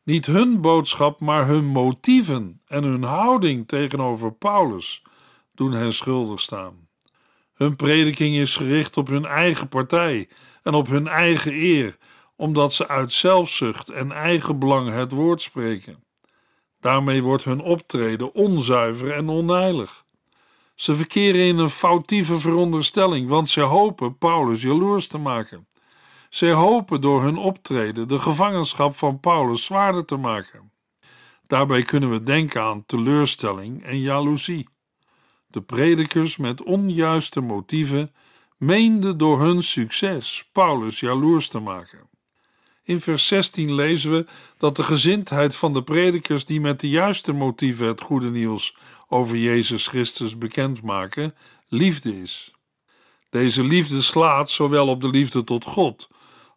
Niet 0.05 0.27
hun 0.27 0.61
boodschap, 0.61 1.21
maar 1.21 1.47
hun 1.47 1.65
motieven 1.65 2.61
en 2.67 2.85
hun 2.85 3.03
houding 3.03 3.69
tegenover 3.69 4.33
Paulus 4.33 5.03
doen 5.55 5.73
hen 5.73 5.93
schuldig 5.93 6.41
staan. 6.41 6.89
Hun 7.55 7.77
prediking 7.77 8.37
is 8.37 8.57
gericht 8.57 8.97
op 8.97 9.09
hun 9.09 9.25
eigen 9.25 9.69
partij 9.69 10.29
en 10.63 10.75
op 10.75 10.87
hun 10.87 11.07
eigen 11.07 11.53
eer, 11.53 11.97
omdat 12.37 12.73
ze 12.73 12.89
uit 12.89 13.13
zelfzucht 13.13 13.91
en 13.91 14.13
eigen 14.13 14.59
belang 14.59 14.91
het 14.91 15.13
woord 15.13 15.43
spreken. 15.43 16.05
Daarmee 16.81 17.23
wordt 17.23 17.45
hun 17.45 17.61
optreden 17.61 18.35
onzuiver 18.35 19.11
en 19.11 19.29
onheilig. 19.29 20.05
Ze 20.75 20.95
verkeren 20.95 21.41
in 21.41 21.59
een 21.59 21.71
foutieve 21.71 22.39
veronderstelling, 22.39 23.29
want 23.29 23.49
ze 23.49 23.61
hopen 23.61 24.19
Paulus 24.19 24.63
jaloers 24.63 25.07
te 25.07 25.19
maken. 25.19 25.67
Zij 26.35 26.53
hopen 26.53 27.01
door 27.01 27.23
hun 27.23 27.37
optreden 27.37 28.09
de 28.09 28.19
gevangenschap 28.19 28.97
van 28.97 29.21
Paulus 29.21 29.65
zwaarder 29.65 30.05
te 30.05 30.17
maken. 30.17 30.73
Daarbij 31.47 31.83
kunnen 31.83 32.11
we 32.11 32.23
denken 32.23 32.63
aan 32.63 32.87
teleurstelling 32.87 33.85
en 33.85 34.01
jaloezie. 34.01 34.69
De 35.47 35.63
predikers 35.63 36.37
met 36.37 36.63
onjuiste 36.63 37.41
motieven 37.41 38.15
meenden 38.57 39.19
door 39.19 39.41
hun 39.41 39.63
succes 39.63 40.49
Paulus 40.53 41.01
jaloers 41.01 41.49
te 41.49 41.59
maken. 41.59 42.09
In 42.83 43.01
vers 43.01 43.27
16 43.27 43.75
lezen 43.75 44.11
we 44.11 44.27
dat 44.59 44.77
de 44.77 44.83
gezindheid 44.83 45.57
van 45.57 45.73
de 45.73 45.83
predikers 45.83 46.45
die 46.45 46.61
met 46.61 46.81
de 46.81 46.89
juiste 46.89 47.33
motieven 47.33 47.87
het 47.87 48.01
goede 48.01 48.31
nieuws 48.31 48.77
over 49.09 49.37
Jezus 49.37 49.87
Christus 49.87 50.39
bekendmaken, 50.39 51.35
liefde 51.69 52.23
is. 52.23 52.53
Deze 53.31 53.63
liefde 53.63 54.01
slaat 54.01 54.51
zowel 54.51 54.89
op 54.89 55.01
de 55.01 55.09
liefde 55.09 55.45
tot 55.45 55.65
God 55.65 56.13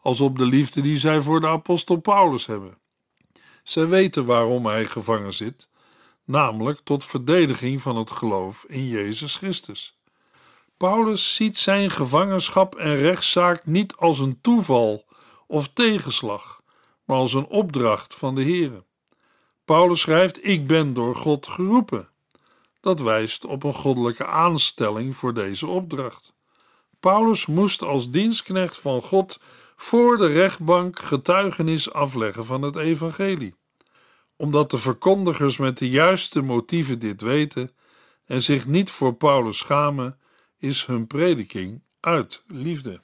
als 0.08 0.22
op 0.22 0.38
de 0.38 0.46
liefde 0.46 0.82
die 0.82 0.98
zij 0.98 1.22
voor 1.22 1.40
de 1.40 1.48
apostel 1.48 1.96
Paulus 1.96 2.46
hebben. 2.46 2.78
Zij 3.64 3.88
weten 3.88 4.26
waarom 4.26 4.66
hij 4.66 4.86
gevangen 4.86 5.34
zit, 5.34 5.70
namelijk 6.26 6.80
tot 6.84 7.06
verdediging 7.06 7.82
van 7.82 7.96
het 7.96 8.12
geloof 8.12 8.66
in 8.68 8.88
Jezus 8.88 9.36
Christus. 9.36 10.00
Paulus 10.78 11.36
ziet 11.36 11.58
zijn 11.58 11.90
gevangenschap 11.90 12.76
en 12.76 12.96
rechtszaak 12.96 13.66
niet 13.66 13.96
als 13.96 14.20
een 14.20 14.42
toeval 14.42 15.06
of 15.48 15.68
tegenslag, 15.74 16.62
maar 17.06 17.18
als 17.18 17.34
een 17.34 17.48
opdracht 17.48 18.16
van 18.16 18.36
de 18.36 18.44
Heere. 18.44 18.84
Paulus 19.66 20.00
schrijft: 20.00 20.46
Ik 20.46 20.68
ben 20.68 20.94
door 20.94 21.16
God 21.16 21.48
geroepen. 21.48 22.10
Dat 22.80 23.00
wijst 23.00 23.46
op 23.46 23.64
een 23.64 23.74
goddelijke 23.74 24.26
aanstelling 24.26 25.16
voor 25.16 25.34
deze 25.34 25.68
opdracht. 25.68 26.34
Paulus 27.00 27.46
moest 27.46 27.82
als 27.82 28.10
dienstknecht 28.12 28.78
van 28.78 29.02
God 29.02 29.40
voor 29.78 30.18
de 30.18 30.28
rechtbank 30.28 31.00
getuigenis 31.00 31.94
afleggen 31.94 32.46
van 32.46 32.62
het 32.62 32.76
evangelie. 32.76 33.56
Omdat 34.36 34.72
de 34.72 34.78
verkondigers 34.78 35.58
met 35.58 35.78
de 35.78 35.90
juiste 35.90 36.42
motieven 36.42 37.00
dit 37.00 37.22
weten 37.22 37.72
en 38.26 38.42
zich 38.42 38.66
niet 38.66 38.90
voor 38.90 39.14
Paulus 39.14 39.58
schamen, 39.58 40.20
is 40.58 40.86
hun 40.86 41.08
prediking 41.08 41.82
uit 42.00 42.44
liefde. 42.48 43.02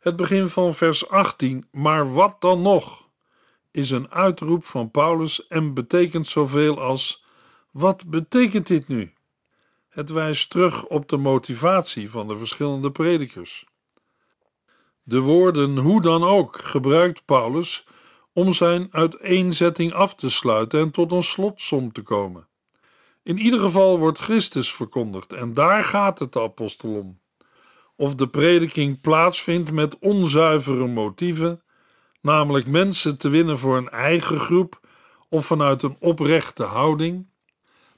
Het 0.00 0.16
begin 0.16 0.48
van 0.48 0.74
vers 0.74 1.08
18, 1.08 1.68
maar 1.70 2.12
wat 2.12 2.40
dan 2.40 2.62
nog, 2.62 3.08
is 3.70 3.90
een 3.90 4.10
uitroep 4.10 4.64
van 4.64 4.90
Paulus 4.90 5.46
en 5.46 5.74
betekent 5.74 6.26
zoveel 6.26 6.80
als: 6.80 7.24
wat 7.70 8.06
betekent 8.06 8.66
dit 8.66 8.88
nu? 8.88 9.12
Het 9.88 10.10
wijst 10.10 10.50
terug 10.50 10.84
op 10.84 11.08
de 11.08 11.16
motivatie 11.16 12.10
van 12.10 12.28
de 12.28 12.36
verschillende 12.36 12.90
predikers. 12.90 13.66
De 15.08 15.20
woorden 15.20 15.78
hoe 15.78 16.02
dan 16.02 16.24
ook 16.24 16.58
gebruikt 16.58 17.24
Paulus 17.24 17.86
om 18.32 18.52
zijn 18.52 18.88
uiteenzetting 18.90 19.92
af 19.92 20.14
te 20.14 20.30
sluiten 20.30 20.80
en 20.80 20.90
tot 20.90 21.12
een 21.12 21.22
slotsom 21.22 21.92
te 21.92 22.02
komen. 22.02 22.48
In 23.22 23.38
ieder 23.38 23.60
geval 23.60 23.98
wordt 23.98 24.18
Christus 24.18 24.72
verkondigd 24.72 25.32
en 25.32 25.54
daar 25.54 25.84
gaat 25.84 26.18
het 26.18 26.32
de 26.32 26.40
apostel 26.40 26.90
om. 26.90 27.20
Of 27.96 28.14
de 28.14 28.28
prediking 28.28 29.00
plaatsvindt 29.00 29.72
met 29.72 29.98
onzuivere 29.98 30.86
motieven, 30.86 31.62
namelijk 32.20 32.66
mensen 32.66 33.18
te 33.18 33.28
winnen 33.28 33.58
voor 33.58 33.76
een 33.76 33.88
eigen 33.88 34.40
groep 34.40 34.80
of 35.28 35.46
vanuit 35.46 35.82
een 35.82 35.96
oprechte 36.00 36.64
houding. 36.64 37.26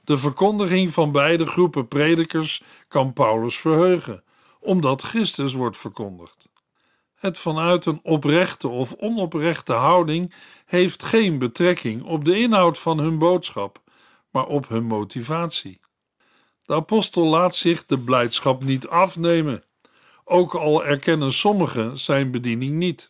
De 0.03 0.17
verkondiging 0.17 0.91
van 0.91 1.11
beide 1.11 1.45
groepen 1.45 1.87
predikers 1.87 2.63
kan 2.87 3.13
Paulus 3.13 3.57
verheugen, 3.57 4.23
omdat 4.59 5.01
Christus 5.01 5.53
wordt 5.53 5.77
verkondigd. 5.77 6.38
Het 7.19 7.37
vanuit 7.37 7.85
een 7.85 7.99
oprechte 8.03 8.67
of 8.67 8.93
onoprechte 8.93 9.73
houding 9.73 10.33
heeft 10.65 11.03
geen 11.03 11.37
betrekking 11.37 12.03
op 12.03 12.25
de 12.25 12.39
inhoud 12.39 12.79
van 12.79 12.99
hun 12.99 13.17
boodschap, 13.17 13.81
maar 14.29 14.45
op 14.45 14.69
hun 14.69 14.83
motivatie. 14.83 15.79
De 16.63 16.73
apostel 16.73 17.25
laat 17.25 17.55
zich 17.55 17.85
de 17.85 17.99
blijdschap 17.99 18.63
niet 18.63 18.87
afnemen, 18.87 19.63
ook 20.23 20.55
al 20.55 20.85
erkennen 20.85 21.33
sommigen 21.33 21.99
zijn 21.99 22.31
bediening 22.31 22.75
niet. 22.75 23.07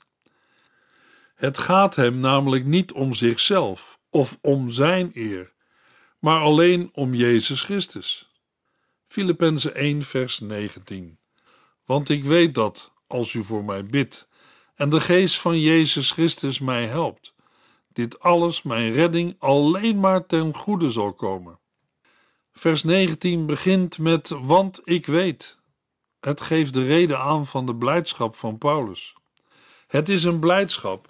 Het 1.36 1.58
gaat 1.58 1.96
hem 1.96 2.20
namelijk 2.20 2.66
niet 2.66 2.92
om 2.92 3.14
zichzelf 3.14 4.00
of 4.10 4.38
om 4.42 4.70
zijn 4.70 5.12
eer, 5.14 5.54
maar 6.20 6.42
alleen 6.42 6.90
om 6.94 7.14
Jezus 7.14 7.62
Christus. 7.62 8.32
Filippenzen 9.08 9.76
1, 9.76 10.02
vers 10.02 10.40
19. 10.40 11.20
Want 11.86 12.10
ik 12.10 12.24
weet 12.24 12.56
dat, 12.56 12.92
als 13.12 13.34
u 13.34 13.44
voor 13.44 13.64
mij 13.64 13.86
bidt 13.86 14.28
en 14.76 14.90
de 14.90 15.02
geest 15.02 15.40
van 15.40 15.60
Jezus 15.60 16.12
Christus 16.12 16.60
mij 16.60 16.86
helpt, 16.86 17.34
dit 17.94 18.20
alles 18.20 18.62
mijn 18.62 18.92
redding 18.92 19.36
alleen 19.40 20.00
maar 20.00 20.26
ten 20.26 20.56
goede 20.56 20.90
zal 20.90 21.14
komen. 21.14 21.60
Vers 22.52 22.84
19 22.84 23.46
begint 23.46 23.98
met 23.98 24.30
want 24.42 24.82
ik 24.84 25.06
weet. 25.06 25.58
Het 26.20 26.42
geeft 26.42 26.74
de 26.74 26.86
reden 26.86 27.20
aan 27.20 27.46
van 27.46 27.66
de 27.66 27.76
blijdschap 27.76 28.36
van 28.36 28.58
Paulus. 28.58 29.14
Het 29.88 30.10
is 30.10 30.24
een 30.24 30.40
blijdschap 30.40 31.08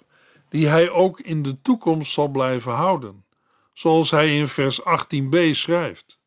die 0.48 0.66
hij 0.68 0.90
ook 0.90 1.20
in 1.20 1.42
de 1.42 1.62
toekomst 1.62 2.12
zal 2.12 2.28
blijven 2.28 2.72
houden, 2.72 3.24
zoals 3.72 4.10
hij 4.10 4.38
in 4.38 4.48
vers 4.48 4.80
18b 4.80 5.50
schrijft. 5.50 6.18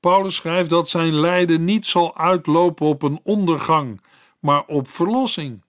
Paulus 0.00 0.34
schrijft 0.34 0.70
dat 0.70 0.88
zijn 0.88 1.14
lijden 1.14 1.64
niet 1.64 1.86
zal 1.86 2.16
uitlopen 2.16 2.86
op 2.86 3.02
een 3.02 3.20
ondergang, 3.22 4.00
maar 4.44 4.64
op 4.66 4.88
verlossing. 4.88 5.64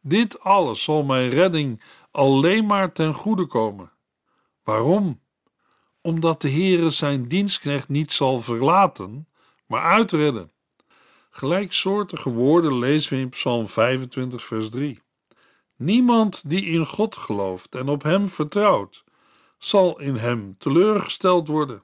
Dit 0.00 0.40
alles 0.40 0.82
zal 0.82 1.02
mijn 1.02 1.30
redding 1.30 1.82
alleen 2.10 2.66
maar 2.66 2.92
ten 2.92 3.14
goede 3.14 3.46
komen. 3.46 3.90
Waarom? 4.62 5.20
Omdat 6.00 6.40
de 6.40 6.50
Heere 6.50 6.90
zijn 6.90 7.28
dienstknecht 7.28 7.88
niet 7.88 8.12
zal 8.12 8.40
verlaten, 8.40 9.28
maar 9.66 9.82
uitredden. 9.82 10.50
Gelijksoortige 11.30 12.30
woorden 12.30 12.78
lezen 12.78 13.16
we 13.16 13.22
in 13.22 13.28
Psalm 13.28 13.66
25, 13.66 14.44
vers 14.44 14.68
3. 14.68 15.02
Niemand 15.76 16.50
die 16.50 16.64
in 16.64 16.86
God 16.86 17.16
gelooft 17.16 17.74
en 17.74 17.88
op 17.88 18.02
Hem 18.02 18.28
vertrouwt, 18.28 19.04
zal 19.58 20.00
in 20.00 20.16
Hem 20.16 20.54
teleurgesteld 20.58 21.48
worden. 21.48 21.82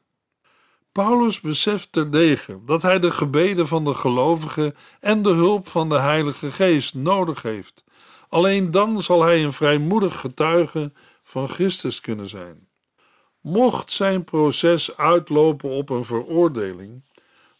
Paulus 0.94 1.40
beseft 1.40 1.92
terdege 1.92 2.60
dat 2.64 2.82
hij 2.82 2.98
de 2.98 3.10
gebeden 3.10 3.66
van 3.66 3.84
de 3.84 3.94
gelovigen 3.94 4.76
en 5.00 5.22
de 5.22 5.30
hulp 5.30 5.68
van 5.68 5.88
de 5.88 5.98
Heilige 5.98 6.52
Geest 6.52 6.94
nodig 6.94 7.42
heeft. 7.42 7.84
Alleen 8.28 8.70
dan 8.70 9.02
zal 9.02 9.22
hij 9.22 9.44
een 9.44 9.52
vrijmoedig 9.52 10.20
getuige 10.20 10.92
van 11.22 11.48
Christus 11.48 12.00
kunnen 12.00 12.28
zijn. 12.28 12.68
Mocht 13.40 13.92
zijn 13.92 14.24
proces 14.24 14.96
uitlopen 14.96 15.70
op 15.70 15.90
een 15.90 16.04
veroordeling, 16.04 17.02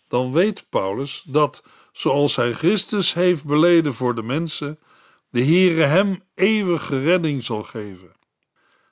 dan 0.09 0.33
weet 0.33 0.67
Paulus 0.69 1.23
dat, 1.27 1.63
zoals 1.93 2.37
hij 2.37 2.53
Christus 2.53 3.15
heeft 3.15 3.45
beleden 3.45 3.95
voor 3.95 4.15
de 4.15 4.23
mensen, 4.23 4.79
de 5.31 5.45
Heere 5.45 5.83
hem 5.83 6.23
eeuwige 6.35 7.03
redding 7.03 7.45
zal 7.45 7.63
geven. 7.63 8.13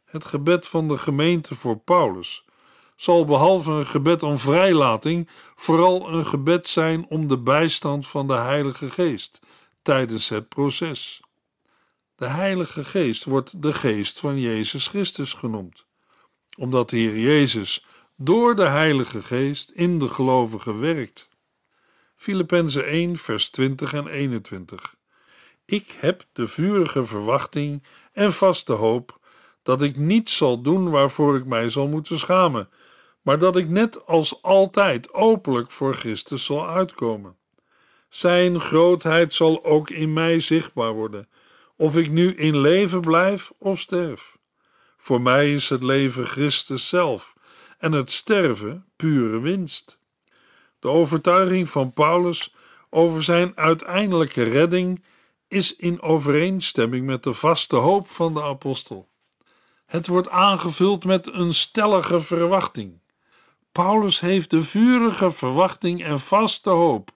Het 0.05 0.25
gebed 0.25 0.67
van 0.67 0.89
de 0.89 0.99
gemeente 0.99 1.55
voor 1.55 1.77
Paulus 1.77 2.45
zal 3.03 3.25
behalve 3.25 3.71
een 3.71 3.87
gebed 3.87 4.23
om 4.23 4.39
vrijlating 4.39 5.29
vooral 5.55 6.13
een 6.13 6.27
gebed 6.27 6.69
zijn 6.69 7.07
om 7.09 7.29
de 7.29 7.39
bijstand 7.39 8.07
van 8.07 8.27
de 8.27 8.35
Heilige 8.35 8.91
Geest 8.91 9.41
tijdens 9.83 10.29
het 10.29 10.49
proces. 10.49 11.21
De 12.17 12.27
Heilige 12.27 12.85
Geest 12.85 13.25
wordt 13.25 13.63
de 13.63 13.73
Geest 13.73 14.19
van 14.19 14.41
Jezus 14.41 14.87
Christus 14.87 15.33
genoemd, 15.33 15.87
omdat 16.59 16.91
de 16.91 16.97
Heer 16.97 17.19
Jezus 17.19 17.87
door 18.17 18.57
de 18.57 18.67
Heilige 18.67 19.23
Geest 19.23 19.71
in 19.71 19.99
de 19.99 20.09
gelovigen 20.09 20.81
werkt. 20.81 21.29
Filippenzen 22.17 22.87
1, 22.87 23.17
vers 23.17 23.51
20 23.51 23.93
en 23.93 24.07
21. 24.07 24.95
Ik 25.65 25.97
heb 26.01 26.25
de 26.33 26.47
vurige 26.47 27.05
verwachting 27.05 27.83
en 28.13 28.33
vaste 28.33 28.73
hoop 28.73 29.19
dat 29.63 29.83
ik 29.83 29.97
niets 29.97 30.37
zal 30.37 30.63
doen 30.63 30.91
waarvoor 30.91 31.37
ik 31.37 31.45
mij 31.45 31.69
zal 31.69 31.89
moeten 31.89 32.19
schamen, 32.19 32.69
maar 33.23 33.39
dat 33.39 33.57
ik 33.57 33.69
net 33.69 34.07
als 34.07 34.43
altijd 34.43 35.13
openlijk 35.13 35.71
voor 35.71 35.95
Christus 35.95 36.45
zal 36.45 36.69
uitkomen. 36.69 37.37
Zijn 38.09 38.61
grootheid 38.61 39.35
zal 39.35 39.65
ook 39.65 39.91
in 39.91 40.13
mij 40.13 40.41
zichtbaar 40.41 40.93
worden, 40.93 41.29
of 41.77 41.97
ik 41.97 42.11
nu 42.11 42.35
in 42.35 42.59
leven 42.59 43.01
blijf 43.01 43.53
of 43.59 43.81
sterf. 43.81 44.39
Voor 44.97 45.21
mij 45.21 45.53
is 45.53 45.69
het 45.69 45.83
leven 45.83 46.27
Christus 46.27 46.89
zelf 46.89 47.35
en 47.79 47.93
het 47.93 48.11
sterven 48.11 48.87
pure 48.97 49.41
winst. 49.41 49.99
De 50.79 50.89
overtuiging 50.89 51.69
van 51.69 51.93
Paulus 51.93 52.55
over 52.91 53.23
zijn 53.23 53.53
uiteindelijke 53.55 54.43
redding 54.43 55.05
is 55.49 55.77
in 55.77 56.03
overeenstemming 56.03 57.07
met 57.07 57.23
de 57.23 57.33
vaste 57.33 57.77
hoop 57.77 58.11
van 58.11 58.35
de 58.35 58.43
apostel. 58.43 59.09
Het 59.87 60.07
wordt 60.07 60.29
aangevuld 60.29 61.05
met 61.05 61.33
een 61.33 61.55
stellige 61.55 62.21
verwachting. 62.21 63.02
Paulus 63.73 64.21
heeft 64.21 64.51
de 64.51 64.63
vurige 64.63 65.33
verwachting 65.33 66.05
en 66.05 66.21
vaste 66.21 66.71
hoop 66.71 67.11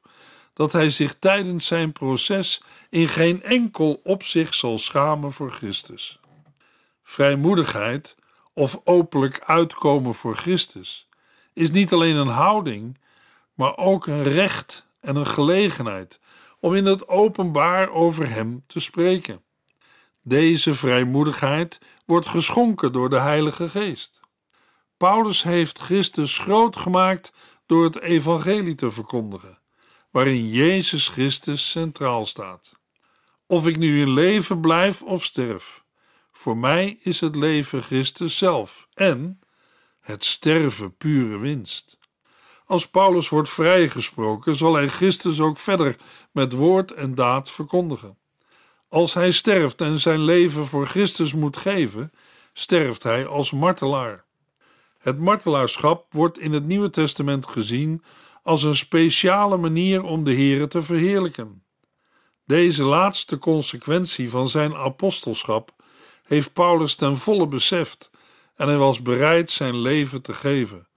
dat 0.52 0.72
hij 0.72 0.90
zich 0.90 1.18
tijdens 1.18 1.66
zijn 1.66 1.92
proces 1.92 2.62
in 2.90 3.08
geen 3.08 3.42
enkel 3.42 4.00
opzicht 4.04 4.54
zal 4.54 4.78
schamen 4.78 5.32
voor 5.32 5.52
Christus. 5.52 6.20
Vrijmoedigheid 7.02 8.16
of 8.52 8.80
openlijk 8.84 9.42
uitkomen 9.46 10.14
voor 10.14 10.36
Christus 10.36 11.08
is 11.52 11.70
niet 11.70 11.92
alleen 11.92 12.16
een 12.16 12.28
houding, 12.28 12.98
maar 13.54 13.76
ook 13.76 14.06
een 14.06 14.22
recht 14.22 14.86
en 15.00 15.16
een 15.16 15.26
gelegenheid 15.26 16.20
om 16.60 16.74
in 16.74 16.86
het 16.86 17.08
openbaar 17.08 17.90
over 17.90 18.30
Hem 18.30 18.64
te 18.66 18.80
spreken. 18.80 19.42
Deze 20.22 20.74
vrijmoedigheid 20.74 21.80
wordt 22.04 22.26
geschonken 22.26 22.92
door 22.92 23.10
de 23.10 23.18
Heilige 23.18 23.68
Geest. 23.68 24.20
Paulus 24.96 25.42
heeft 25.42 25.78
Christus 25.78 26.38
groot 26.38 26.76
gemaakt 26.76 27.32
door 27.66 27.84
het 27.84 28.00
evangelie 28.00 28.74
te 28.74 28.90
verkondigen, 28.90 29.58
waarin 30.10 30.48
Jezus 30.48 31.08
Christus 31.08 31.70
centraal 31.70 32.26
staat. 32.26 32.78
Of 33.46 33.66
ik 33.66 33.76
nu 33.76 34.00
in 34.00 34.10
leven 34.10 34.60
blijf 34.60 35.02
of 35.02 35.24
sterf, 35.24 35.84
voor 36.32 36.56
mij 36.56 36.98
is 37.02 37.20
het 37.20 37.34
leven 37.34 37.82
Christus 37.82 38.38
zelf 38.38 38.88
en 38.94 39.40
het 40.00 40.24
sterven 40.24 40.96
pure 40.96 41.38
winst. 41.38 41.98
Als 42.66 42.88
Paulus 42.88 43.28
wordt 43.28 43.48
vrijgesproken, 43.48 44.54
zal 44.54 44.74
hij 44.74 44.88
Christus 44.88 45.40
ook 45.40 45.58
verder 45.58 45.96
met 46.32 46.52
woord 46.52 46.92
en 46.92 47.14
daad 47.14 47.50
verkondigen. 47.50 48.18
Als 48.88 49.14
hij 49.14 49.30
sterft 49.30 49.80
en 49.80 50.00
zijn 50.00 50.20
leven 50.20 50.66
voor 50.66 50.86
Christus 50.86 51.32
moet 51.32 51.56
geven, 51.56 52.12
sterft 52.52 53.02
hij 53.02 53.26
als 53.26 53.50
martelaar. 53.50 54.25
Het 55.06 55.18
martelaarschap 55.18 56.06
wordt 56.12 56.38
in 56.38 56.52
het 56.52 56.64
Nieuwe 56.64 56.90
Testament 56.90 57.46
gezien 57.46 58.02
als 58.42 58.62
een 58.62 58.76
speciale 58.76 59.56
manier 59.56 60.02
om 60.02 60.24
de 60.24 60.34
Here 60.34 60.68
te 60.68 60.82
verheerlijken. 60.82 61.62
Deze 62.44 62.84
laatste 62.84 63.38
consequentie 63.38 64.30
van 64.30 64.48
zijn 64.48 64.74
apostelschap 64.74 65.74
heeft 66.24 66.52
Paulus 66.52 66.94
ten 66.94 67.18
volle 67.18 67.46
beseft 67.46 68.10
en 68.56 68.68
hij 68.68 68.76
was 68.76 69.02
bereid 69.02 69.50
zijn 69.50 69.76
leven 69.76 70.22
te 70.22 70.32
geven, 70.32 70.88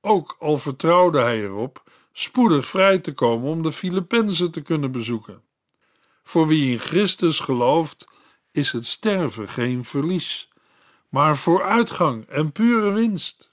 ook 0.00 0.36
al 0.38 0.58
vertrouwde 0.58 1.20
hij 1.20 1.42
erop 1.42 1.82
spoedig 2.12 2.66
vrij 2.66 2.98
te 2.98 3.12
komen 3.12 3.50
om 3.50 3.62
de 3.62 3.72
Filippenzen 3.72 4.50
te 4.50 4.60
kunnen 4.60 4.92
bezoeken. 4.92 5.42
Voor 6.24 6.46
wie 6.46 6.70
in 6.70 6.80
Christus 6.80 7.40
gelooft, 7.40 8.08
is 8.52 8.72
het 8.72 8.86
sterven 8.86 9.48
geen 9.48 9.84
verlies, 9.84 10.48
maar 11.08 11.36
vooruitgang 11.36 12.26
en 12.26 12.52
pure 12.52 12.90
winst. 12.90 13.45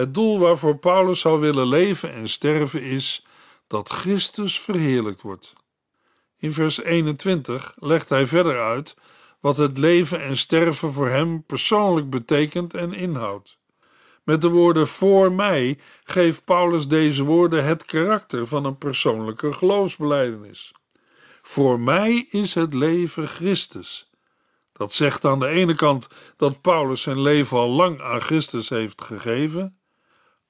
Het 0.00 0.14
doel 0.14 0.38
waarvoor 0.38 0.76
Paulus 0.76 1.20
zou 1.20 1.40
willen 1.40 1.66
leven 1.66 2.12
en 2.12 2.28
sterven 2.28 2.82
is 2.82 3.26
dat 3.66 3.88
Christus 3.88 4.60
verheerlijkt 4.60 5.22
wordt. 5.22 5.52
In 6.38 6.52
vers 6.52 6.82
21 6.82 7.74
legt 7.78 8.08
hij 8.08 8.26
verder 8.26 8.60
uit 8.60 8.96
wat 9.40 9.56
het 9.56 9.78
leven 9.78 10.22
en 10.22 10.36
sterven 10.36 10.92
voor 10.92 11.08
hem 11.08 11.42
persoonlijk 11.42 12.10
betekent 12.10 12.74
en 12.74 12.92
inhoudt. 12.92 13.58
Met 14.24 14.40
de 14.40 14.48
woorden 14.48 14.88
voor 14.88 15.32
mij 15.32 15.78
geeft 16.04 16.44
Paulus 16.44 16.88
deze 16.88 17.24
woorden 17.24 17.64
het 17.64 17.84
karakter 17.84 18.46
van 18.46 18.64
een 18.64 18.78
persoonlijke 18.78 19.52
geloofsbeleidenis. 19.52 20.72
Voor 21.42 21.80
mij 21.80 22.26
is 22.30 22.54
het 22.54 22.74
leven 22.74 23.28
Christus. 23.28 24.10
Dat 24.72 24.92
zegt 24.92 25.24
aan 25.24 25.38
de 25.38 25.48
ene 25.48 25.74
kant 25.74 26.08
dat 26.36 26.60
Paulus 26.60 27.02
zijn 27.02 27.20
leven 27.20 27.56
al 27.56 27.68
lang 27.68 28.00
aan 28.00 28.20
Christus 28.20 28.68
heeft 28.68 29.02
gegeven, 29.02 29.79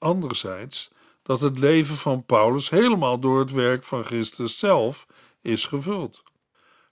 anderzijds 0.01 0.91
dat 1.23 1.41
het 1.41 1.59
leven 1.59 1.97
van 1.97 2.25
Paulus 2.25 2.71
helemaal 2.71 3.19
door 3.19 3.39
het 3.39 3.51
werk 3.51 3.85
van 3.85 4.05
Christus 4.05 4.59
zelf 4.59 5.07
is 5.43 5.65
gevuld. 5.65 6.23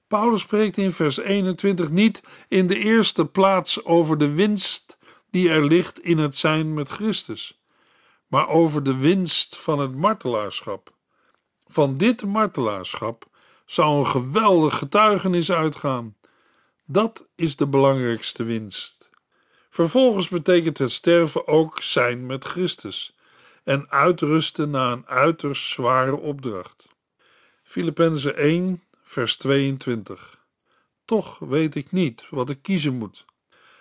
Paulus 0.06 0.40
spreekt 0.40 0.76
in 0.76 0.92
vers 0.92 1.18
21 1.18 1.90
niet 1.90 2.22
in 2.48 2.66
de 2.66 2.78
eerste 2.78 3.26
plaats 3.26 3.84
over 3.84 4.18
de 4.18 4.30
winst 4.30 4.98
die 5.30 5.50
er 5.50 5.64
ligt 5.64 6.00
in 6.00 6.18
het 6.18 6.36
zijn 6.36 6.74
met 6.74 6.88
Christus, 6.88 7.62
maar 8.26 8.48
over 8.48 8.82
de 8.82 8.96
winst 8.96 9.56
van 9.56 9.78
het 9.78 9.94
martelaarschap. 9.94 10.92
Van 11.66 11.96
dit 11.96 12.24
martelaarschap 12.24 13.28
zou 13.66 13.98
een 13.98 14.06
geweldig 14.06 14.78
getuigenis 14.78 15.52
uitgaan. 15.52 16.16
Dat 16.84 17.26
is 17.34 17.56
de 17.56 17.66
belangrijkste 17.66 18.44
winst. 18.44 18.97
Vervolgens 19.78 20.28
betekent 20.28 20.78
het 20.78 20.90
sterven 20.90 21.46
ook 21.46 21.82
zijn 21.82 22.26
met 22.26 22.44
Christus 22.44 23.14
en 23.64 23.90
uitrusten 23.90 24.70
na 24.70 24.92
een 24.92 25.06
uiterst 25.06 25.70
zware 25.70 26.16
opdracht. 26.16 26.88
Filippenzen 27.62 28.36
1, 28.36 28.82
vers 29.02 29.36
22. 29.36 30.38
Toch 31.04 31.38
weet 31.38 31.74
ik 31.74 31.92
niet 31.92 32.24
wat 32.30 32.50
ik 32.50 32.58
kiezen 32.62 32.94
moet. 32.94 33.24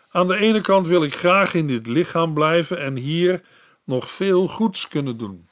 Aan 0.10 0.28
de 0.28 0.38
ene 0.38 0.62
kant 0.62 0.88
wil 0.88 1.04
ik 1.04 1.14
graag 1.14 1.54
in 1.54 1.68
dit 1.68 1.88
lichaam 1.88 2.34
blijven 2.34 2.80
en 2.80 2.96
hier 2.96 3.42
nog 3.84 4.12
veel 4.12 4.48
goeds 4.48 4.88
kunnen 4.88 5.18
doen. 5.18 5.48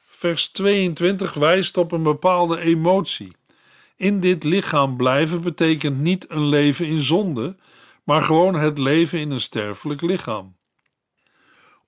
vers 0.00 0.48
22 0.48 1.34
wijst 1.34 1.76
op 1.76 1.92
een 1.92 2.02
bepaalde 2.02 2.60
emotie. 2.60 3.36
In 3.96 4.20
dit 4.20 4.44
lichaam 4.44 4.96
blijven 4.96 5.42
betekent 5.42 5.98
niet 5.98 6.30
een 6.30 6.46
leven 6.46 6.86
in 6.86 7.02
zonde, 7.02 7.56
maar 8.08 8.22
gewoon 8.22 8.54
het 8.54 8.78
leven 8.78 9.18
in 9.18 9.30
een 9.30 9.40
sterfelijk 9.40 10.00
lichaam. 10.00 10.56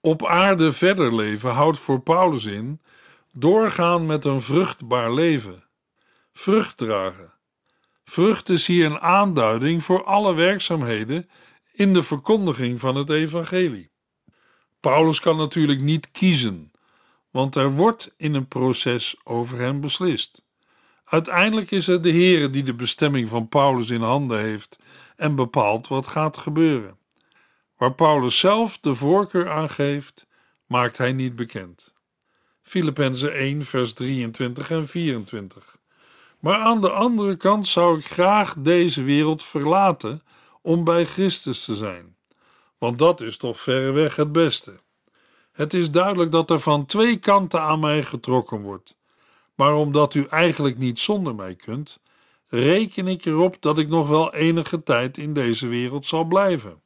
Op 0.00 0.26
aarde 0.26 0.72
verder 0.72 1.14
leven 1.14 1.50
houdt 1.50 1.78
voor 1.78 2.00
Paulus 2.00 2.44
in 2.44 2.80
doorgaan 3.32 4.06
met 4.06 4.24
een 4.24 4.40
vruchtbaar 4.40 5.12
leven, 5.12 5.64
vrucht 6.32 6.76
dragen. 6.76 7.32
Vrucht 8.04 8.48
is 8.48 8.66
hier 8.66 8.86
een 8.86 9.00
aanduiding 9.00 9.84
voor 9.84 10.04
alle 10.04 10.34
werkzaamheden 10.34 11.30
in 11.72 11.92
de 11.92 12.02
verkondiging 12.02 12.80
van 12.80 12.94
het 12.94 13.10
evangelie. 13.10 13.90
Paulus 14.80 15.20
kan 15.20 15.36
natuurlijk 15.36 15.80
niet 15.80 16.10
kiezen, 16.10 16.72
want 17.30 17.54
er 17.54 17.70
wordt 17.70 18.14
in 18.16 18.34
een 18.34 18.48
proces 18.48 19.16
over 19.24 19.58
hem 19.58 19.80
beslist. 19.80 20.42
Uiteindelijk 21.10 21.70
is 21.70 21.86
het 21.86 22.02
de 22.02 22.10
Heer 22.10 22.50
die 22.50 22.62
de 22.62 22.74
bestemming 22.74 23.28
van 23.28 23.48
Paulus 23.48 23.90
in 23.90 24.02
handen 24.02 24.38
heeft 24.38 24.78
en 25.16 25.34
bepaalt 25.34 25.88
wat 25.88 26.06
gaat 26.06 26.36
gebeuren. 26.36 26.98
Waar 27.76 27.94
Paulus 27.94 28.38
zelf 28.38 28.78
de 28.78 28.94
voorkeur 28.94 29.50
aan 29.50 29.70
geeft, 29.70 30.26
maakt 30.66 30.98
hij 30.98 31.12
niet 31.12 31.36
bekend. 31.36 31.94
Filippenzen 32.62 33.32
1, 33.32 33.64
vers 33.64 33.92
23 33.92 34.70
en 34.70 34.86
24. 34.86 35.76
Maar 36.38 36.58
aan 36.58 36.80
de 36.80 36.90
andere 36.90 37.36
kant 37.36 37.66
zou 37.66 37.98
ik 37.98 38.04
graag 38.04 38.54
deze 38.58 39.02
wereld 39.02 39.44
verlaten 39.44 40.22
om 40.62 40.84
bij 40.84 41.06
Christus 41.06 41.64
te 41.64 41.76
zijn, 41.76 42.16
want 42.78 42.98
dat 42.98 43.20
is 43.20 43.36
toch 43.36 43.60
verreweg 43.60 44.16
het 44.16 44.32
beste. 44.32 44.80
Het 45.52 45.74
is 45.74 45.90
duidelijk 45.90 46.32
dat 46.32 46.50
er 46.50 46.60
van 46.60 46.86
twee 46.86 47.16
kanten 47.16 47.60
aan 47.60 47.80
mij 47.80 48.02
getrokken 48.02 48.60
wordt, 48.60 48.94
maar 49.60 49.74
omdat 49.74 50.14
u 50.14 50.26
eigenlijk 50.30 50.78
niet 50.78 51.00
zonder 51.00 51.34
mij 51.34 51.54
kunt, 51.54 51.98
reken 52.48 53.06
ik 53.06 53.24
erop 53.24 53.56
dat 53.60 53.78
ik 53.78 53.88
nog 53.88 54.08
wel 54.08 54.34
enige 54.34 54.82
tijd 54.82 55.18
in 55.18 55.34
deze 55.34 55.66
wereld 55.66 56.06
zal 56.06 56.24
blijven. 56.24 56.82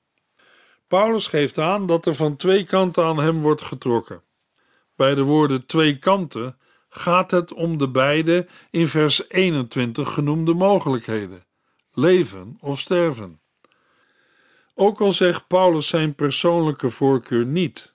Paulus 0.88 1.26
geeft 1.26 1.58
aan 1.58 1.86
dat 1.86 2.06
er 2.06 2.14
van 2.14 2.36
twee 2.36 2.64
kanten 2.64 3.04
aan 3.04 3.18
hem 3.18 3.40
wordt 3.40 3.62
getrokken. 3.62 4.22
Bij 4.96 5.14
de 5.14 5.22
woorden 5.22 5.66
twee 5.66 5.98
kanten 5.98 6.58
gaat 6.88 7.30
het 7.30 7.52
om 7.52 7.78
de 7.78 7.88
beide 7.88 8.46
in 8.70 8.88
vers 8.88 9.30
21 9.30 10.12
genoemde 10.12 10.54
mogelijkheden: 10.54 11.44
leven 11.92 12.56
of 12.60 12.80
sterven. 12.80 13.40
Ook 14.74 15.00
al 15.00 15.12
zegt 15.12 15.46
Paulus 15.46 15.88
zijn 15.88 16.14
persoonlijke 16.14 16.90
voorkeur 16.90 17.46
niet. 17.46 17.94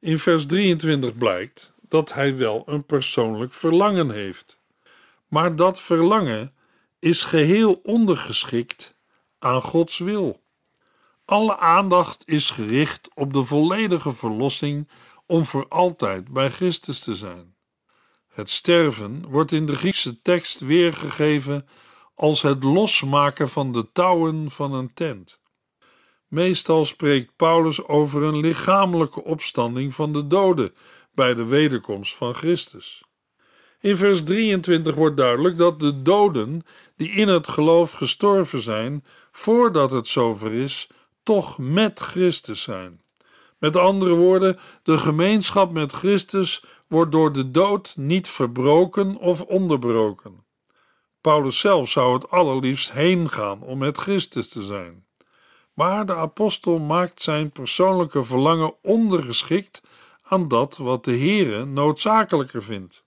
In 0.00 0.18
vers 0.18 0.46
23 0.46 1.16
blijkt 1.16 1.72
dat 1.90 2.12
hij 2.12 2.36
wel 2.36 2.62
een 2.66 2.84
persoonlijk 2.84 3.52
verlangen 3.52 4.10
heeft. 4.10 4.60
Maar 5.28 5.56
dat 5.56 5.80
verlangen 5.80 6.54
is 6.98 7.24
geheel 7.24 7.80
ondergeschikt 7.82 8.96
aan 9.38 9.62
Gods 9.62 9.98
wil. 9.98 10.42
Alle 11.24 11.58
aandacht 11.58 12.22
is 12.26 12.50
gericht 12.50 13.08
op 13.14 13.32
de 13.32 13.44
volledige 13.44 14.12
verlossing 14.12 14.88
om 15.26 15.44
voor 15.44 15.68
altijd 15.68 16.28
bij 16.28 16.50
Christus 16.50 16.98
te 16.98 17.16
zijn. 17.16 17.54
Het 18.28 18.50
sterven 18.50 19.28
wordt 19.28 19.52
in 19.52 19.66
de 19.66 19.76
Griekse 19.76 20.22
tekst 20.22 20.60
weergegeven 20.60 21.68
als 22.14 22.42
het 22.42 22.62
losmaken 22.62 23.48
van 23.48 23.72
de 23.72 23.92
touwen 23.92 24.50
van 24.50 24.72
een 24.72 24.94
tent. 24.94 25.40
Meestal 26.28 26.84
spreekt 26.84 27.36
Paulus 27.36 27.86
over 27.86 28.22
een 28.22 28.40
lichamelijke 28.40 29.24
opstanding 29.24 29.94
van 29.94 30.12
de 30.12 30.26
doden 30.26 30.74
bij 31.14 31.34
de 31.34 31.44
wederkomst 31.44 32.14
van 32.14 32.34
Christus. 32.34 33.02
In 33.80 33.96
vers 33.96 34.22
23 34.22 34.94
wordt 34.94 35.16
duidelijk 35.16 35.56
dat 35.56 35.80
de 35.80 36.02
doden 36.02 36.62
die 36.96 37.10
in 37.10 37.28
het 37.28 37.48
geloof 37.48 37.92
gestorven 37.92 38.60
zijn, 38.60 39.04
voordat 39.32 39.90
het 39.90 40.08
zover 40.08 40.52
is, 40.52 40.88
toch 41.22 41.58
met 41.58 42.00
Christus 42.00 42.62
zijn. 42.62 43.00
Met 43.58 43.76
andere 43.76 44.14
woorden, 44.14 44.58
de 44.82 44.98
gemeenschap 44.98 45.72
met 45.72 45.92
Christus 45.92 46.64
wordt 46.86 47.12
door 47.12 47.32
de 47.32 47.50
dood 47.50 47.96
niet 47.96 48.28
verbroken 48.28 49.16
of 49.16 49.42
onderbroken. 49.42 50.44
Paulus 51.20 51.58
zelf 51.58 51.88
zou 51.88 52.14
het 52.14 52.30
allerliefst 52.30 52.92
heen 52.92 53.30
gaan 53.30 53.62
om 53.62 53.78
met 53.78 53.98
Christus 53.98 54.48
te 54.48 54.62
zijn. 54.62 55.04
Maar 55.74 56.06
de 56.06 56.14
apostel 56.14 56.78
maakt 56.78 57.22
zijn 57.22 57.50
persoonlijke 57.50 58.24
verlangen 58.24 58.74
ondergeschikt 58.82 59.82
aan 60.30 60.48
dat 60.48 60.76
wat 60.76 61.04
de 61.04 61.16
Heere 61.16 61.64
noodzakelijker 61.64 62.62
vindt. 62.62 63.04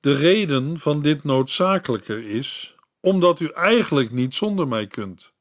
De 0.00 0.16
reden 0.16 0.78
van 0.78 1.02
dit 1.02 1.24
noodzakelijker 1.24 2.24
is 2.24 2.74
omdat 3.00 3.40
u 3.40 3.48
eigenlijk 3.48 4.10
niet 4.10 4.34
zonder 4.34 4.68
mij 4.68 4.86
kunt 4.86 5.34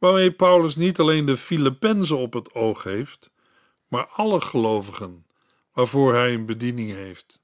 waarmee 0.00 0.30
Paulus 0.30 0.76
niet 0.76 0.98
alleen 0.98 1.24
de 1.24 1.36
Filippenzen 1.36 2.18
op 2.18 2.32
het 2.32 2.54
oog 2.54 2.82
heeft, 2.82 3.30
maar 3.88 4.06
alle 4.06 4.40
gelovigen 4.40 5.26
waarvoor 5.72 6.14
hij 6.14 6.34
een 6.34 6.46
bediening 6.46 6.92
heeft. 6.92 7.40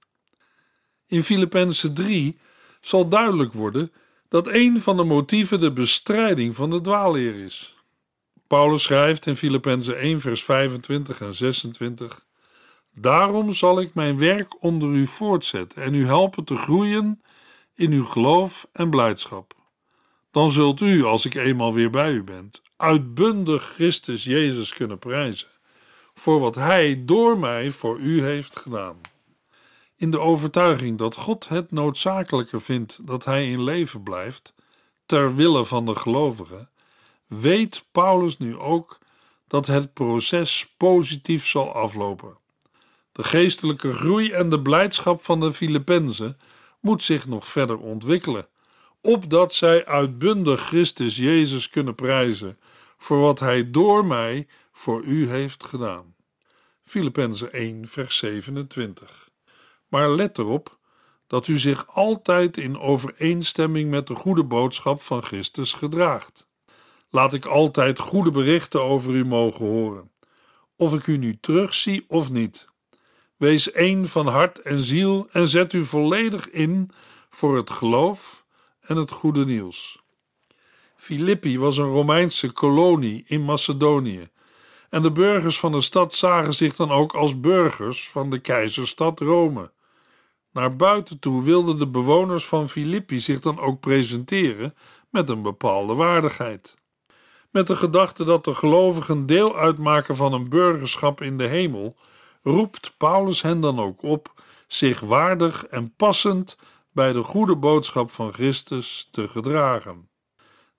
In 1.06 1.24
Filippenzen 1.24 1.94
3 1.94 2.38
zal 2.80 3.08
duidelijk 3.08 3.52
worden 3.52 3.92
dat 4.28 4.48
een 4.48 4.80
van 4.80 4.96
de 4.96 5.04
motieven 5.04 5.60
de 5.60 5.72
bestrijding 5.72 6.54
van 6.54 6.70
de 6.70 6.80
dwaalleer 6.80 7.34
is. 7.34 7.76
Paulus 8.46 8.82
schrijft 8.82 9.26
in 9.26 9.36
Filippenzen 9.36 9.98
1 9.98 10.20
vers 10.20 10.44
25 10.44 11.20
en 11.20 11.34
26 11.34 12.25
Daarom 12.98 13.52
zal 13.52 13.80
ik 13.80 13.94
mijn 13.94 14.18
werk 14.18 14.62
onder 14.62 14.88
u 14.88 15.06
voortzetten 15.06 15.82
en 15.82 15.94
u 15.94 16.06
helpen 16.06 16.44
te 16.44 16.56
groeien 16.56 17.22
in 17.74 17.92
uw 17.92 18.04
geloof 18.04 18.68
en 18.72 18.90
blijdschap 18.90 19.56
dan 20.36 20.50
zult 20.50 20.80
u, 20.80 21.04
als 21.04 21.26
ik 21.26 21.34
eenmaal 21.34 21.72
weer 21.72 21.90
bij 21.90 22.12
u 22.12 22.22
ben, 22.22 22.50
uitbundig 22.76 23.72
Christus 23.74 24.24
Jezus 24.24 24.72
kunnen 24.72 24.98
prijzen 24.98 25.48
voor 26.14 26.40
wat 26.40 26.54
Hij 26.54 27.02
door 27.04 27.38
mij 27.38 27.70
voor 27.70 27.98
u 27.98 28.22
heeft 28.22 28.56
gedaan. 28.56 29.00
In 29.96 30.10
de 30.10 30.18
overtuiging 30.18 30.98
dat 30.98 31.14
God 31.14 31.48
het 31.48 31.70
noodzakelijker 31.70 32.60
vindt 32.60 33.06
dat 33.06 33.24
Hij 33.24 33.50
in 33.50 33.62
leven 33.62 34.02
blijft, 34.02 34.54
ter 35.06 35.34
wille 35.34 35.64
van 35.64 35.86
de 35.86 35.94
gelovigen, 35.94 36.70
weet 37.26 37.84
Paulus 37.92 38.38
nu 38.38 38.56
ook 38.56 38.98
dat 39.46 39.66
het 39.66 39.92
proces 39.92 40.74
positief 40.76 41.46
zal 41.46 41.72
aflopen. 41.72 42.36
De 43.16 43.24
geestelijke 43.24 43.92
groei 43.92 44.30
en 44.30 44.50
de 44.50 44.62
blijdschap 44.62 45.22
van 45.24 45.40
de 45.40 45.52
Filippenzen 45.52 46.38
moet 46.80 47.02
zich 47.02 47.26
nog 47.26 47.48
verder 47.48 47.78
ontwikkelen 47.78 48.48
opdat 49.00 49.54
zij 49.54 49.86
uitbundig 49.86 50.66
Christus 50.66 51.16
Jezus 51.16 51.68
kunnen 51.68 51.94
prijzen 51.94 52.58
voor 52.96 53.20
wat 53.20 53.40
Hij 53.40 53.70
door 53.70 54.04
mij 54.04 54.46
voor 54.72 55.02
u 55.02 55.28
heeft 55.28 55.64
gedaan. 55.64 56.14
Filippenzen 56.84 57.52
1, 57.52 57.88
vers 57.88 58.16
27. 58.16 59.30
Maar 59.88 60.10
let 60.10 60.38
erop 60.38 60.78
dat 61.26 61.46
u 61.46 61.58
zich 61.58 61.94
altijd 61.94 62.56
in 62.56 62.78
overeenstemming 62.78 63.90
met 63.90 64.06
de 64.06 64.14
goede 64.14 64.44
boodschap 64.44 65.02
van 65.02 65.22
Christus 65.22 65.72
gedraagt. 65.72 66.48
Laat 67.10 67.34
ik 67.34 67.44
altijd 67.44 67.98
goede 67.98 68.30
berichten 68.30 68.82
over 68.82 69.12
u 69.12 69.24
mogen 69.24 69.66
horen, 69.66 70.10
of 70.76 70.94
ik 70.94 71.06
u 71.06 71.16
nu 71.16 71.38
terugzie 71.40 72.04
of 72.08 72.30
niet. 72.30 72.74
Wees 73.36 73.72
één 73.72 74.08
van 74.08 74.26
hart 74.26 74.58
en 74.58 74.80
ziel 74.80 75.28
en 75.32 75.48
zet 75.48 75.72
u 75.72 75.84
volledig 75.84 76.50
in 76.50 76.90
voor 77.30 77.56
het 77.56 77.70
geloof 77.70 78.44
en 78.80 78.96
het 78.96 79.10
goede 79.10 79.44
nieuws. 79.44 80.02
Filippi 80.96 81.58
was 81.58 81.76
een 81.76 81.86
Romeinse 81.86 82.52
kolonie 82.52 83.24
in 83.26 83.44
Macedonië 83.44 84.28
en 84.90 85.02
de 85.02 85.12
burgers 85.12 85.58
van 85.58 85.72
de 85.72 85.80
stad 85.80 86.14
zagen 86.14 86.54
zich 86.54 86.76
dan 86.76 86.90
ook 86.90 87.14
als 87.14 87.40
burgers 87.40 88.10
van 88.10 88.30
de 88.30 88.38
keizerstad 88.38 89.20
Rome. 89.20 89.70
Naar 90.52 90.76
buiten 90.76 91.18
toe 91.18 91.42
wilden 91.42 91.78
de 91.78 91.86
bewoners 91.86 92.44
van 92.44 92.68
Filippi 92.68 93.20
zich 93.20 93.40
dan 93.40 93.58
ook 93.58 93.80
presenteren 93.80 94.74
met 95.10 95.30
een 95.30 95.42
bepaalde 95.42 95.94
waardigheid. 95.94 96.74
Met 97.50 97.66
de 97.66 97.76
gedachte 97.76 98.24
dat 98.24 98.44
de 98.44 98.54
gelovigen 98.54 99.26
deel 99.26 99.56
uitmaken 99.56 100.16
van 100.16 100.32
een 100.32 100.48
burgerschap 100.48 101.20
in 101.20 101.38
de 101.38 101.46
hemel, 101.46 101.96
roept 102.46 102.94
Paulus 102.96 103.42
hen 103.42 103.60
dan 103.60 103.78
ook 103.78 104.02
op 104.02 104.42
zich 104.66 105.00
waardig 105.00 105.66
en 105.66 105.94
passend 105.94 106.56
bij 106.92 107.12
de 107.12 107.22
goede 107.22 107.56
boodschap 107.56 108.10
van 108.10 108.32
Christus 108.32 109.08
te 109.10 109.28
gedragen. 109.28 110.08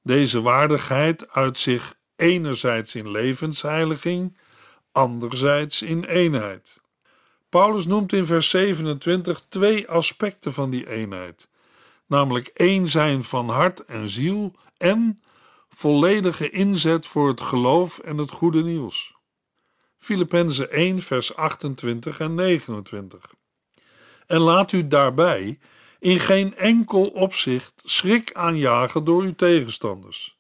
Deze 0.04 0.42
waardigheid 0.42 1.30
uit 1.30 1.58
zich 1.58 1.96
enerzijds 2.16 2.96
in 2.96 3.12
levensheiliging, 3.12 4.38
anderzijds 4.92 5.82
in 5.82 6.04
eenheid. 6.04 6.82
Paulus 7.50 7.86
noemt 7.86 8.14
in 8.14 8.26
vers 8.26 8.50
27 8.50 9.40
twee 9.50 9.90
aspecten 9.90 10.54
van 10.54 10.70
die 10.70 10.90
eenheid, 10.90 11.50
namelijk 12.06 12.48
één 12.48 12.88
zijn 12.88 13.24
van 13.24 13.50
hart 13.50 13.86
en 13.86 14.10
ziel 14.10 14.56
en 14.78 15.22
volledige 15.70 16.50
inzet 16.50 17.06
voor 17.06 17.28
het 17.28 17.42
geloof 17.42 18.00
en 18.00 18.18
het 18.18 18.32
goede 18.32 18.64
nieuws. 18.64 19.17
Filippenzen 19.98 20.72
1 20.72 21.02
vers 21.02 21.36
28 21.36 22.20
en 22.20 22.36
29. 22.36 23.34
En 24.28 24.40
laat 24.40 24.72
u 24.72 24.88
daarbij 24.88 25.60
in 26.00 26.20
geen 26.20 26.56
enkel 26.56 27.08
opzicht 27.08 27.82
schrik 27.84 28.34
aanjagen 28.34 29.04
door 29.04 29.22
uw 29.22 29.36
tegenstanders. 29.36 30.38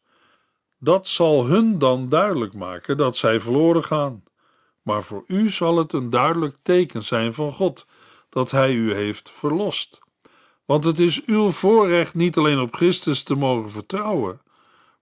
Dat 0.77 1.07
zal 1.07 1.45
hun 1.45 1.79
dan 1.79 2.09
duidelijk 2.09 2.53
maken 2.53 2.97
dat 2.97 3.17
zij 3.17 3.39
verloren 3.39 3.83
gaan. 3.83 4.23
Maar 4.81 5.03
voor 5.03 5.23
u 5.27 5.49
zal 5.49 5.77
het 5.77 5.93
een 5.93 6.09
duidelijk 6.09 6.55
teken 6.61 7.01
zijn 7.01 7.33
van 7.33 7.51
God 7.51 7.85
dat 8.29 8.51
Hij 8.51 8.73
u 8.73 8.93
heeft 8.93 9.31
verlost. 9.31 9.99
Want 10.65 10.83
het 10.83 10.99
is 10.99 11.25
uw 11.25 11.51
voorrecht 11.51 12.13
niet 12.13 12.37
alleen 12.37 12.59
op 12.59 12.75
Christus 12.75 13.23
te 13.23 13.35
mogen 13.35 13.71
vertrouwen, 13.71 14.41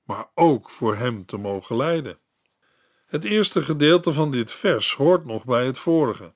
maar 0.03 0.27
ook 0.35 0.69
voor 0.69 0.95
Hem 0.95 1.25
te 1.25 1.37
mogen 1.37 1.75
lijden. 1.75 2.19
Het 3.15 3.25
eerste 3.25 3.61
gedeelte 3.61 4.13
van 4.13 4.31
dit 4.31 4.51
vers 4.51 4.93
hoort 4.93 5.25
nog 5.25 5.45
bij 5.45 5.65
het 5.65 5.77
vorige. 5.77 6.33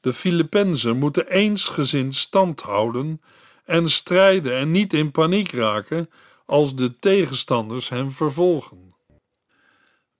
De 0.00 0.12
Filippenzen 0.12 0.98
moeten 0.98 1.28
eensgezind 1.28 2.16
stand 2.16 2.60
houden 2.60 3.22
en 3.64 3.88
strijden 3.88 4.56
en 4.56 4.70
niet 4.70 4.92
in 4.92 5.10
paniek 5.10 5.52
raken 5.52 6.10
als 6.46 6.74
de 6.74 6.98
tegenstanders 6.98 7.88
hen 7.88 8.10
vervolgen. 8.10 8.94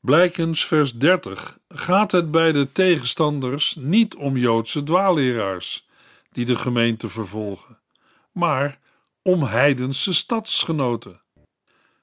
Blijkens 0.01 0.67
vers 0.67 0.93
30 0.93 1.59
gaat 1.69 2.13
het 2.13 2.31
bij 2.31 2.53
de 2.53 2.73
tegenstanders 2.73 3.77
niet 3.79 4.15
om 4.15 4.37
Joodse 4.37 4.83
dwaalleraars 4.83 5.89
die 6.33 6.45
de 6.45 6.57
gemeente 6.57 7.09
vervolgen, 7.09 7.79
maar 8.33 8.79
om 9.23 9.43
heidense 9.43 10.15
stadsgenoten. 10.15 11.21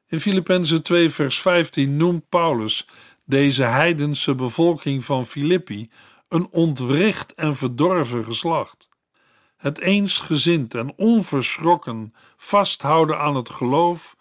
In 0.10 0.20
Filippenzen 0.20 0.84
2 0.84 1.10
vers 1.10 1.42
15 1.42 1.98
noemt 1.98 2.30
Paulus 2.30 2.88
deze 3.30 3.64
heidense 3.64 4.36
bevolking 4.36 5.06
van 5.06 5.26
Filippi 5.26 5.90
een 6.28 6.48
ontwricht 6.52 7.34
en 7.34 7.56
verdorven 7.56 8.24
geslacht. 8.24 8.90
Het 9.58 9.80
eensgezind 9.80 10.74
en 10.74 10.94
onverschrokken 10.98 12.14
vasthouden 12.38 13.20
aan 13.20 13.36
het 13.36 13.50
geloof 13.50 14.16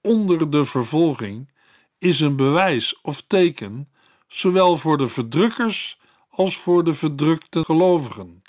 onder 0.00 0.50
de 0.50 0.64
vervolging 0.64 1.52
is 1.98 2.20
een 2.20 2.36
bewijs 2.36 3.00
of 3.02 3.22
teken, 3.26 3.88
zowel 4.26 4.76
voor 4.76 4.98
de 4.98 5.08
verdrukkers 5.08 6.00
als 6.30 6.56
voor 6.56 6.84
de 6.84 6.94
verdrukte 6.94 7.64
gelovigen. 7.64 8.42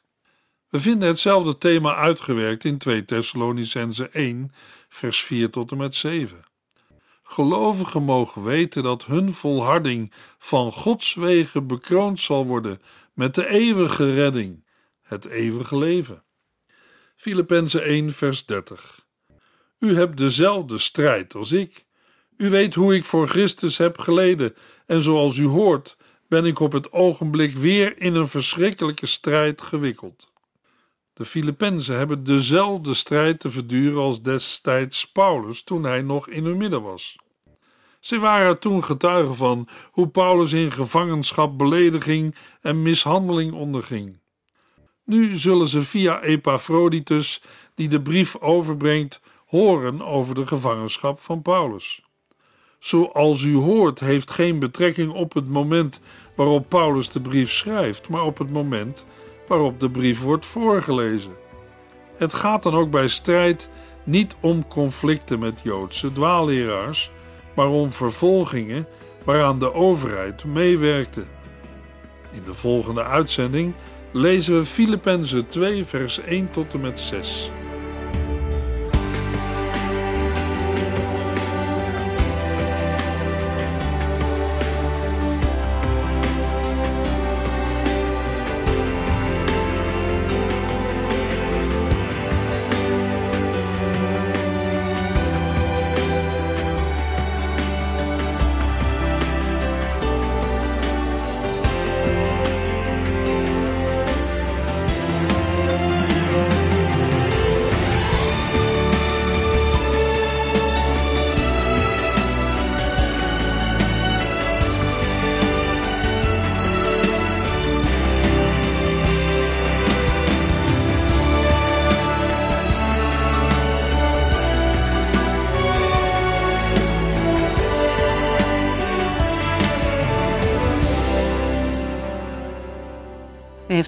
We 0.70 0.80
vinden 0.80 1.08
hetzelfde 1.08 1.58
thema 1.58 1.96
uitgewerkt 1.96 2.64
in 2.64 2.78
2 2.78 3.06
Thessalonicense 3.06 4.10
1, 4.10 4.52
vers 4.90 5.24
4 5.24 5.50
tot 5.50 5.72
en 5.72 5.78
met 5.78 5.96
7. 5.96 6.47
Gelovigen 7.30 8.04
mogen 8.04 8.44
weten 8.44 8.84
dat 8.84 9.06
hun 9.06 9.34
volharding 9.34 10.12
van 10.38 10.72
Gods 10.72 11.14
wegen 11.14 11.68
bekroond 11.68 12.20
zal 12.20 12.46
worden 12.46 12.82
met 13.14 13.36
de 13.36 13.48
eeuwige 13.48 14.14
redding, 14.14 14.66
het 15.02 15.26
eeuwige 15.26 15.78
leven. 15.78 16.24
Filippenzen 17.16 17.84
1, 17.84 18.14
vers 18.14 18.46
30. 18.46 19.06
U 19.80 19.96
hebt 19.96 20.18
dezelfde 20.18 20.78
strijd 20.78 21.36
als 21.36 21.52
ik. 21.52 21.86
U 22.38 22.50
weet 22.50 22.74
hoe 22.74 22.96
ik 22.96 23.06
voor 23.06 23.28
Christus 23.28 23.78
heb 23.78 23.98
geleden, 23.98 24.56
en 24.86 25.02
zoals 25.02 25.38
u 25.38 25.46
hoort, 25.46 25.98
ben 26.28 26.46
ik 26.46 26.60
op 26.60 26.72
het 26.72 26.92
ogenblik 26.92 27.58
weer 27.58 28.02
in 28.02 28.16
een 28.16 28.28
verschrikkelijke 28.28 29.06
strijd 29.06 29.62
gewikkeld. 29.62 30.32
De 31.18 31.26
Filippenzen 31.26 31.98
hebben 31.98 32.24
dezelfde 32.24 32.94
strijd 32.94 33.40
te 33.40 33.52
verduren 33.52 34.02
als 34.02 34.22
destijds 34.22 35.12
Paulus 35.12 35.64
toen 35.64 35.84
hij 35.84 36.02
nog 36.02 36.28
in 36.28 36.46
hun 36.46 36.58
midden 36.58 36.82
was. 36.82 37.16
Ze 38.00 38.20
waren 38.20 38.60
toen 38.60 38.84
getuigen 38.84 39.36
van 39.36 39.68
hoe 39.92 40.08
Paulus 40.08 40.54
in 40.54 40.72
gevangenschap 40.72 41.58
belediging 41.58 42.36
en 42.62 42.82
mishandeling 42.82 43.54
onderging. 43.54 44.20
Nu 45.04 45.36
zullen 45.36 45.68
ze 45.68 45.84
via 45.84 46.22
Epaphroditus, 46.22 47.42
die 47.76 47.88
de 47.88 48.02
brief 48.02 48.36
overbrengt, 48.36 49.22
horen 49.46 50.02
over 50.02 50.36
de 50.36 50.48
gevangenschap 50.48 51.20
van 51.20 51.42
Paulus. 51.42 52.02
Zoals 52.80 53.44
u 53.44 53.56
hoort, 53.56 54.00
heeft 54.00 54.32
geen 54.32 54.60
betrekking 54.60 55.12
op 55.12 55.34
het 55.34 55.48
moment 55.48 56.02
waarop 56.36 56.70
Paulus 56.70 57.10
de 57.10 57.22
brief 57.22 57.52
schrijft, 57.52 58.10
maar 58.10 58.24
op 58.24 58.38
het 58.38 58.52
moment 58.52 59.06
waarop 59.48 59.80
de 59.80 59.90
brief 59.90 60.22
wordt 60.22 60.46
voorgelezen. 60.46 61.32
Het 62.18 62.34
gaat 62.34 62.64
dan 62.64 62.74
ook 62.74 62.92
bij 62.92 63.08
strijd 63.08 63.70
niet 64.04 64.36
om 64.40 64.68
conflicten 64.68 65.40
met 65.40 65.60
Joodse 65.64 66.12
dwaalleraars, 66.12 67.12
maar 67.54 67.70
om 67.70 67.92
vervolgingen 67.92 68.88
waaraan 69.24 69.60
de 69.60 69.74
overheid 69.74 70.46
meewerkte. 70.46 71.24
In 72.32 72.42
de 72.46 72.54
volgende 72.54 73.04
uitzending 73.04 73.74
lezen 74.12 74.58
we 74.58 74.66
Filippenzen 74.66 75.48
2, 75.48 75.86
vers 75.86 76.20
1 76.20 76.52
tot 76.52 76.74
en 76.74 76.82
met 76.82 77.00
6. 77.00 77.52